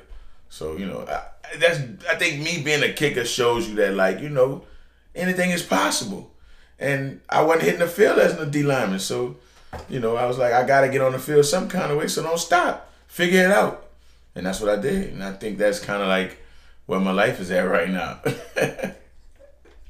So 0.48 0.76
you 0.76 0.86
know, 0.86 1.06
I, 1.08 1.22
that's 1.58 1.78
I 2.10 2.16
think 2.16 2.42
me 2.42 2.60
being 2.62 2.82
a 2.82 2.92
kicker 2.92 3.24
shows 3.24 3.68
you 3.68 3.76
that 3.76 3.94
like 3.94 4.20
you 4.20 4.30
know, 4.30 4.64
anything 5.14 5.50
is 5.50 5.62
possible. 5.62 6.32
And 6.78 7.20
I 7.28 7.42
wasn't 7.42 7.64
hitting 7.64 7.80
the 7.80 7.86
field 7.86 8.18
as 8.18 8.36
a 8.38 8.46
D 8.46 8.64
lineman, 8.64 8.98
so 8.98 9.36
you 9.88 10.00
know, 10.00 10.16
I 10.16 10.26
was 10.26 10.38
like, 10.38 10.52
I 10.52 10.66
got 10.66 10.82
to 10.82 10.88
get 10.88 11.00
on 11.00 11.12
the 11.12 11.18
field 11.18 11.44
some 11.44 11.68
kind 11.68 11.90
of 11.92 11.98
way, 11.98 12.08
so 12.08 12.22
don't 12.22 12.38
stop. 12.38 12.90
Figure 13.06 13.44
it 13.44 13.50
out. 13.50 13.88
And 14.34 14.46
that's 14.46 14.60
what 14.60 14.70
I 14.70 14.80
did. 14.80 15.12
And 15.12 15.22
I 15.22 15.32
think 15.32 15.58
that's 15.58 15.80
kind 15.80 16.02
of 16.02 16.08
like 16.08 16.38
where 16.86 17.00
my 17.00 17.12
life 17.12 17.40
is 17.40 17.50
at 17.50 17.62
right 17.62 17.90
now. 17.90 18.20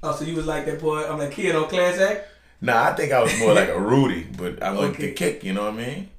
oh, 0.03 0.15
so 0.17 0.25
you 0.25 0.37
was 0.37 0.47
like 0.47 0.67
that 0.67 0.81
boy, 0.81 1.05
I'm 1.05 1.19
like 1.19 1.33
kid 1.33 1.55
on 1.55 1.69
class 1.69 1.99
act? 1.99 2.27
Nah, 2.61 2.91
I 2.91 2.93
think 2.93 3.13
I 3.13 3.23
was 3.23 3.39
more 3.39 3.55
like 3.55 3.71
a 3.71 3.81
Rudy, 3.81 4.27
but 4.37 4.63
I 4.63 4.73
went 4.73 4.95
okay. 4.95 5.09
to 5.09 5.13
kick, 5.13 5.45
you 5.45 5.55
know 5.55 5.65
what 5.65 5.75
I 5.75 5.77
mean? 5.77 6.11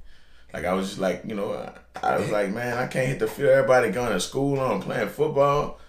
Like 0.54 0.66
I 0.66 0.74
was 0.74 0.90
just 0.90 1.00
like, 1.00 1.24
you 1.26 1.36
know, 1.36 1.54
I, 1.54 1.74
I 2.16 2.18
was 2.18 2.32
like, 2.32 2.52
man, 2.52 2.78
I 2.78 2.88
can't 2.88 3.08
hit 3.08 3.20
the 3.20 3.28
field. 3.28 3.50
Everybody 3.50 3.92
going 3.92 4.12
to 4.12 4.20
school 4.20 4.60
on 4.60 4.82
playing 4.82 5.10
football, 5.10 5.80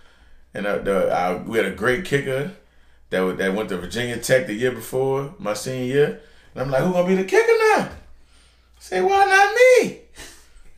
and 0.54 0.66
uh, 0.66 0.78
the, 0.78 1.10
I, 1.10 1.36
we 1.36 1.56
had 1.56 1.66
a 1.66 1.74
great 1.74 2.04
kicker 2.04 2.52
that 3.10 3.38
that 3.38 3.54
went 3.54 3.70
to 3.70 3.78
Virginia 3.78 4.18
Tech 4.18 4.46
the 4.46 4.54
year 4.54 4.72
before 4.72 5.34
my 5.38 5.54
senior 5.54 5.84
year. 5.84 6.20
And 6.54 6.62
I'm 6.62 6.70
like, 6.70 6.82
who 6.82 6.92
gonna 6.92 7.08
be 7.08 7.14
the 7.14 7.24
kicker 7.24 7.52
now? 7.76 7.90
Say, 8.78 9.00
why 9.00 9.24
not 9.24 9.54
me? 9.54 10.00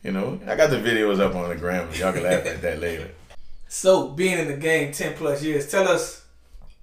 You 0.03 0.11
know, 0.11 0.39
I 0.47 0.55
got 0.55 0.69
the 0.69 0.77
videos 0.77 1.19
up 1.19 1.35
on 1.35 1.49
the 1.49 1.55
gram. 1.55 1.89
Y'all 1.93 2.13
can 2.13 2.23
laugh 2.23 2.45
at 2.45 2.61
that 2.61 2.79
later. 2.79 3.09
So, 3.67 4.09
being 4.09 4.37
in 4.37 4.47
the 4.47 4.55
game 4.55 4.91
ten 4.93 5.15
plus 5.15 5.43
years, 5.43 5.69
tell 5.69 5.87
us, 5.87 6.23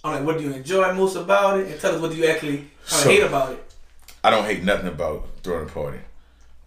on 0.05 0.15
like, 0.15 0.25
what 0.25 0.39
do 0.39 0.45
you 0.45 0.53
enjoy 0.53 0.93
most 0.93 1.17
about 1.17 1.61
it, 1.61 1.69
and 1.69 1.81
tell 1.81 1.95
us 1.95 2.01
what 2.01 2.11
do 2.11 2.17
you 2.17 2.27
actually 2.27 2.69
so, 2.85 3.09
hate 3.09 3.23
about 3.23 3.53
it. 3.53 3.65
I 4.25 4.31
don't 4.31 4.45
hate 4.45 4.65
nothing 4.65 4.89
about 4.89 5.27
throwing 5.43 5.69
a 5.69 5.73
party, 5.73 6.01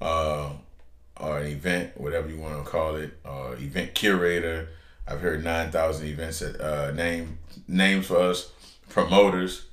uh, 0.01 0.51
or 1.19 1.39
an 1.39 1.47
event, 1.47 1.99
whatever 1.99 2.29
you 2.29 2.38
want 2.39 2.63
to 2.63 2.69
call 2.69 2.95
it, 2.95 3.11
uh, 3.25 3.55
event 3.59 3.93
curator. 3.93 4.69
I've 5.07 5.19
heard 5.19 5.43
nine 5.43 5.69
thousand 5.71 6.07
events 6.07 6.39
that 6.39 6.59
uh, 6.59 6.91
name 6.91 7.38
names 7.67 8.07
for 8.07 8.17
us 8.17 8.51
promoters. 8.89 9.65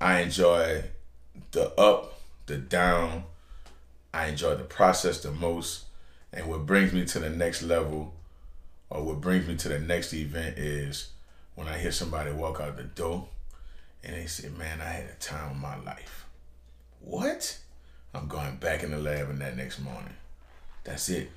I 0.00 0.20
enjoy 0.20 0.84
the 1.52 1.72
up, 1.80 2.20
the 2.46 2.56
down. 2.56 3.24
I 4.12 4.26
enjoy 4.26 4.54
the 4.56 4.64
process 4.64 5.20
the 5.20 5.30
most. 5.30 5.84
And 6.32 6.46
what 6.46 6.66
brings 6.66 6.92
me 6.92 7.04
to 7.06 7.18
the 7.18 7.30
next 7.30 7.62
level 7.62 8.14
or 8.90 9.02
what 9.02 9.20
brings 9.20 9.46
me 9.46 9.56
to 9.56 9.68
the 9.68 9.78
next 9.78 10.12
event 10.14 10.58
is 10.58 11.10
when 11.54 11.68
I 11.68 11.78
hear 11.78 11.92
somebody 11.92 12.32
walk 12.32 12.60
out 12.60 12.76
the 12.76 12.84
door 12.84 13.28
and 14.02 14.14
they 14.16 14.26
say, 14.26 14.48
Man, 14.48 14.80
I 14.80 14.84
had 14.84 15.04
a 15.06 15.14
time 15.14 15.50
of 15.52 15.56
my 15.56 15.76
life. 15.82 16.26
What? 17.00 17.58
I'm 18.14 18.28
going 18.28 18.56
back 18.56 18.82
in 18.82 18.90
the 18.90 18.98
lab 18.98 19.30
in 19.30 19.38
that 19.40 19.56
next 19.56 19.78
morning. 19.80 20.14
That's 20.84 21.08
it. 21.10 21.30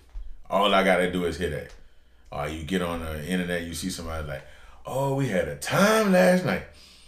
All 0.49 0.73
I 0.73 0.83
gotta 0.83 1.11
do 1.11 1.25
is 1.25 1.37
hit 1.37 1.51
that. 1.51 1.73
Or 2.31 2.47
you 2.47 2.63
get 2.63 2.81
on 2.81 3.01
the 3.01 3.25
internet, 3.25 3.63
you 3.63 3.73
see 3.73 3.89
somebody 3.89 4.27
like, 4.27 4.43
Oh, 4.85 5.15
we 5.15 5.27
had 5.27 5.47
a 5.47 5.55
time 5.57 6.11
last 6.11 6.45
night. 6.45 6.63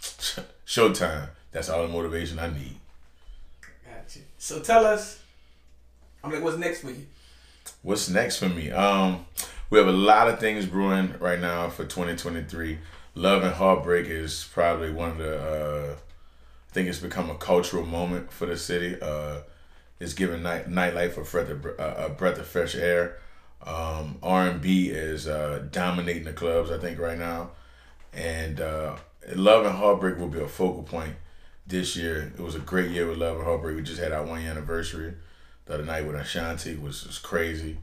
Showtime. 0.66 1.28
That's 1.50 1.68
all 1.68 1.86
the 1.86 1.92
motivation 1.92 2.38
I 2.38 2.48
need. 2.48 2.78
So 4.44 4.60
tell 4.60 4.84
us, 4.84 5.22
I'm 6.22 6.30
like, 6.30 6.42
what's 6.42 6.58
next 6.58 6.82
for 6.82 6.90
you? 6.90 7.06
What's 7.80 8.10
next 8.10 8.36
for 8.36 8.50
me? 8.50 8.70
Um, 8.70 9.24
we 9.70 9.78
have 9.78 9.88
a 9.88 9.90
lot 9.90 10.28
of 10.28 10.38
things 10.38 10.66
brewing 10.66 11.14
right 11.18 11.40
now 11.40 11.70
for 11.70 11.84
2023. 11.84 12.76
Love 13.14 13.42
and 13.42 13.54
Heartbreak 13.54 14.06
is 14.06 14.46
probably 14.52 14.92
one 14.92 15.12
of 15.12 15.16
the. 15.16 15.40
Uh, 15.40 15.94
I 15.94 16.72
think 16.74 16.90
it's 16.90 16.98
become 16.98 17.30
a 17.30 17.36
cultural 17.36 17.86
moment 17.86 18.30
for 18.30 18.44
the 18.44 18.58
city. 18.58 18.98
Uh, 19.00 19.38
it's 19.98 20.12
giving 20.12 20.42
night 20.42 20.68
nightlife 20.68 21.16
a 21.16 21.22
breath 21.22 21.48
of, 21.48 21.64
a 21.78 22.10
breath 22.10 22.38
of 22.38 22.46
fresh 22.46 22.74
air. 22.74 23.20
Um, 23.62 24.18
R&B 24.22 24.90
is 24.90 25.26
uh, 25.26 25.64
dominating 25.70 26.24
the 26.24 26.34
clubs, 26.34 26.70
I 26.70 26.76
think, 26.76 26.98
right 26.98 27.18
now. 27.18 27.52
And 28.12 28.60
uh, 28.60 28.96
Love 29.34 29.64
and 29.64 29.74
Heartbreak 29.74 30.18
will 30.18 30.28
be 30.28 30.40
a 30.40 30.48
focal 30.48 30.82
point 30.82 31.14
this 31.66 31.96
year. 31.96 32.32
It 32.36 32.42
was 32.42 32.54
a 32.54 32.60
great 32.60 32.90
year 32.90 33.08
with 33.08 33.18
Love 33.18 33.36
and 33.36 33.44
Heartbreak. 33.44 33.76
We 33.76 33.82
just 33.82 34.00
had 34.00 34.12
our 34.12 34.24
one 34.24 34.42
year 34.42 34.50
anniversary 34.50 35.14
the 35.66 35.74
other 35.74 35.84
night 35.84 36.06
with 36.06 36.16
Ashanti 36.16 36.76
was 36.76 37.06
was 37.06 37.18
crazy. 37.18 37.78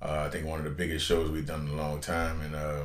Uh, 0.00 0.24
I 0.26 0.30
think 0.30 0.46
one 0.46 0.58
of 0.58 0.64
the 0.64 0.70
biggest 0.70 1.06
shows 1.06 1.30
we've 1.30 1.46
done 1.46 1.66
in 1.66 1.74
a 1.74 1.76
long 1.76 2.00
time, 2.00 2.40
and 2.42 2.54
uh, 2.54 2.82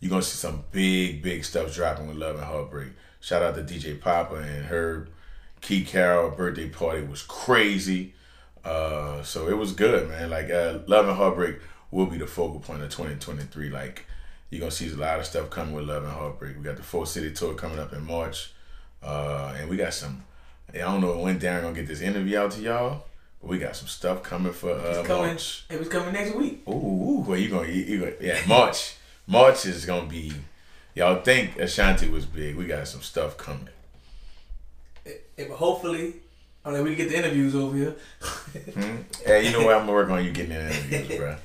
you're 0.00 0.10
gonna 0.10 0.22
see 0.22 0.36
some 0.36 0.64
big, 0.72 1.22
big 1.22 1.44
stuff 1.44 1.74
dropping 1.74 2.06
with 2.06 2.16
Love 2.16 2.36
and 2.36 2.44
Heartbreak. 2.44 2.90
Shout 3.20 3.42
out 3.42 3.54
to 3.56 3.62
DJ 3.62 4.00
Papa 4.00 4.36
and 4.36 4.66
her 4.66 5.08
Key 5.60 5.84
Carroll 5.84 6.30
birthday 6.30 6.68
party 6.68 7.02
was 7.02 7.22
crazy. 7.22 8.14
Uh, 8.64 9.22
so 9.22 9.48
it 9.48 9.56
was 9.58 9.72
good, 9.72 10.08
man. 10.08 10.30
Like 10.30 10.50
uh, 10.50 10.78
Love 10.86 11.08
and 11.08 11.16
Heartbreak 11.16 11.56
will 11.90 12.06
be 12.06 12.18
the 12.18 12.26
focal 12.26 12.60
point 12.60 12.82
of 12.82 12.90
2023. 12.90 13.70
Like 13.70 14.06
you're 14.50 14.60
gonna 14.60 14.70
see 14.70 14.90
a 14.90 14.96
lot 14.96 15.18
of 15.18 15.26
stuff 15.26 15.50
coming 15.50 15.74
with 15.74 15.88
Love 15.88 16.04
and 16.04 16.12
Heartbreak. 16.12 16.56
We 16.56 16.62
got 16.62 16.76
the 16.76 16.82
Full 16.82 17.06
City 17.06 17.32
tour 17.32 17.54
coming 17.54 17.78
up 17.78 17.92
in 17.92 18.06
March. 18.06 18.52
Uh, 19.04 19.54
and 19.58 19.68
we 19.68 19.76
got 19.76 19.92
some. 19.94 20.24
I 20.72 20.78
don't 20.78 21.00
know 21.00 21.18
when 21.18 21.38
Darren 21.38 21.62
gonna 21.62 21.74
get 21.74 21.86
this 21.86 22.00
interview 22.00 22.38
out 22.38 22.52
to 22.52 22.60
y'all, 22.60 23.04
We 23.42 23.58
got 23.58 23.76
some 23.76 23.86
stuff 23.88 24.22
coming 24.22 24.52
for 24.52 24.70
uh, 24.72 24.98
It's 24.98 25.06
coming. 25.06 25.26
March. 25.26 25.64
It 25.70 25.78
was 25.78 25.88
coming 25.88 26.12
next 26.14 26.34
week. 26.34 26.62
Ooh, 26.68 26.72
ooh, 26.72 27.24
well, 27.26 27.38
you 27.38 27.48
gonna, 27.50 27.68
you, 27.68 27.82
you 27.84 27.98
gonna, 28.00 28.12
yeah, 28.20 28.40
March. 28.48 28.96
March 29.26 29.66
is 29.66 29.84
gonna 29.86 30.06
be. 30.08 30.32
Y'all 30.94 31.20
think 31.22 31.58
Ashanti 31.58 32.08
was 32.08 32.24
big? 32.24 32.56
We 32.56 32.66
got 32.66 32.88
some 32.88 33.02
stuff 33.02 33.36
coming. 33.36 33.68
It, 35.04 35.28
it, 35.36 35.50
hopefully, 35.50 36.14
I 36.64 36.70
mean, 36.70 36.82
we 36.84 36.94
can 36.96 37.04
get 37.04 37.10
the 37.10 37.18
interviews 37.18 37.54
over 37.54 37.76
here. 37.76 37.94
Hmm? 38.72 38.96
Hey, 39.26 39.46
you 39.46 39.52
know 39.52 39.64
what? 39.64 39.74
I'm 39.74 39.82
gonna 39.82 39.92
work 39.92 40.08
on 40.10 40.24
you 40.24 40.30
getting 40.32 40.52
in 40.52 40.60
interviews, 40.66 41.18
bro. 41.18 41.36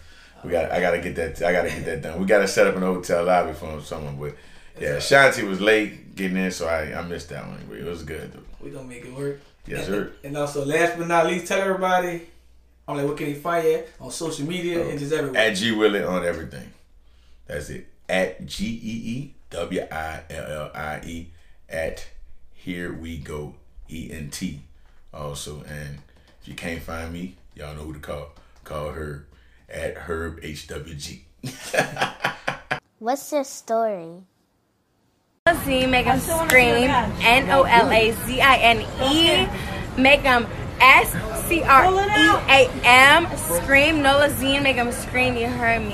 We 0.43 0.51
got. 0.51 0.71
I 0.71 0.79
gotta 0.79 0.99
get 0.99 1.15
that. 1.15 1.41
I 1.41 1.51
gotta 1.51 1.69
get 1.69 1.85
that 1.85 2.01
done. 2.01 2.19
We 2.19 2.25
gotta 2.25 2.47
set 2.47 2.67
up 2.67 2.75
an 2.75 2.83
hotel 2.83 3.25
lobby 3.25 3.53
for 3.53 3.81
someone. 3.81 4.17
But 4.17 4.35
yeah, 4.79 4.89
Ashanti 4.95 5.43
was 5.43 5.59
late 5.61 6.15
getting 6.15 6.37
in, 6.37 6.51
so 6.51 6.67
I, 6.67 6.97
I 6.97 7.01
missed 7.03 7.29
that 7.29 7.47
one. 7.47 7.61
But 7.67 7.77
it 7.77 7.85
was 7.85 8.03
good. 8.03 8.31
Though. 8.33 8.43
we 8.61 8.71
gonna 8.71 8.87
make 8.87 9.05
it 9.05 9.13
work. 9.13 9.39
Yes, 9.65 9.79
and, 9.79 9.87
sir. 9.87 10.11
And 10.23 10.37
also, 10.37 10.65
last 10.65 10.97
but 10.97 11.07
not 11.07 11.27
least, 11.27 11.47
tell 11.47 11.61
everybody. 11.61 12.27
I'm 12.87 12.97
like, 12.97 13.05
what 13.05 13.17
can 13.17 13.27
they 13.27 13.35
find 13.35 13.67
you 13.67 13.73
at 13.75 13.87
on 13.99 14.09
social 14.09 14.47
media 14.47 14.79
Oh. 14.83 14.89
and 14.89 14.97
just 14.97 15.13
everywhere. 15.13 15.39
At 15.39 15.55
Gee 15.55 15.71
Willie 15.75 16.03
on 16.03 16.25
everything. 16.25 16.71
That's 17.45 17.69
it. 17.69 17.87
At 18.07 18.45
G 18.47 18.65
E 18.65 19.11
E 19.11 19.33
W 19.51 19.81
I 19.91 20.21
L 20.29 20.51
L 20.51 20.71
I 20.73 21.01
E. 21.05 21.27
At 21.69 22.07
Here 22.53 22.91
We 22.91 23.17
Go 23.19 23.53
E 23.89 24.09
N 24.11 24.29
T. 24.31 24.61
Also, 25.13 25.61
and 25.67 25.99
if 26.41 26.47
you 26.47 26.55
can't 26.55 26.81
find 26.81 27.13
me, 27.13 27.35
y'all 27.55 27.75
know 27.75 27.83
who 27.83 27.93
to 27.93 27.99
call. 27.99 28.29
Call 28.63 28.89
Herb 28.91 29.25
at 29.69 29.95
Herb 29.95 30.41
HWG. 30.41 31.21
What's 32.99 33.31
your 33.31 33.43
story? 33.43 34.23
Z, 35.63 35.87
make 35.87 36.05
them 36.05 36.19
scream. 36.19 36.89
N 37.21 37.49
O 37.51 37.63
L 37.63 37.91
A 37.91 38.11
Z 38.11 38.41
I 38.41 38.57
N 38.57 38.81
E. 39.11 39.47
Make 40.01 40.23
them 40.23 40.47
S 40.79 41.11
C 41.47 41.61
R 41.63 41.85
E 41.85 42.29
A 42.49 42.69
M. 42.83 43.27
Scream. 43.37 44.01
Nola 44.01 44.29
Zine, 44.29 44.61
make 44.63 44.75
them 44.75 44.91
scream. 44.91 45.35
You 45.35 45.47
heard 45.47 45.81
me. 45.81 45.87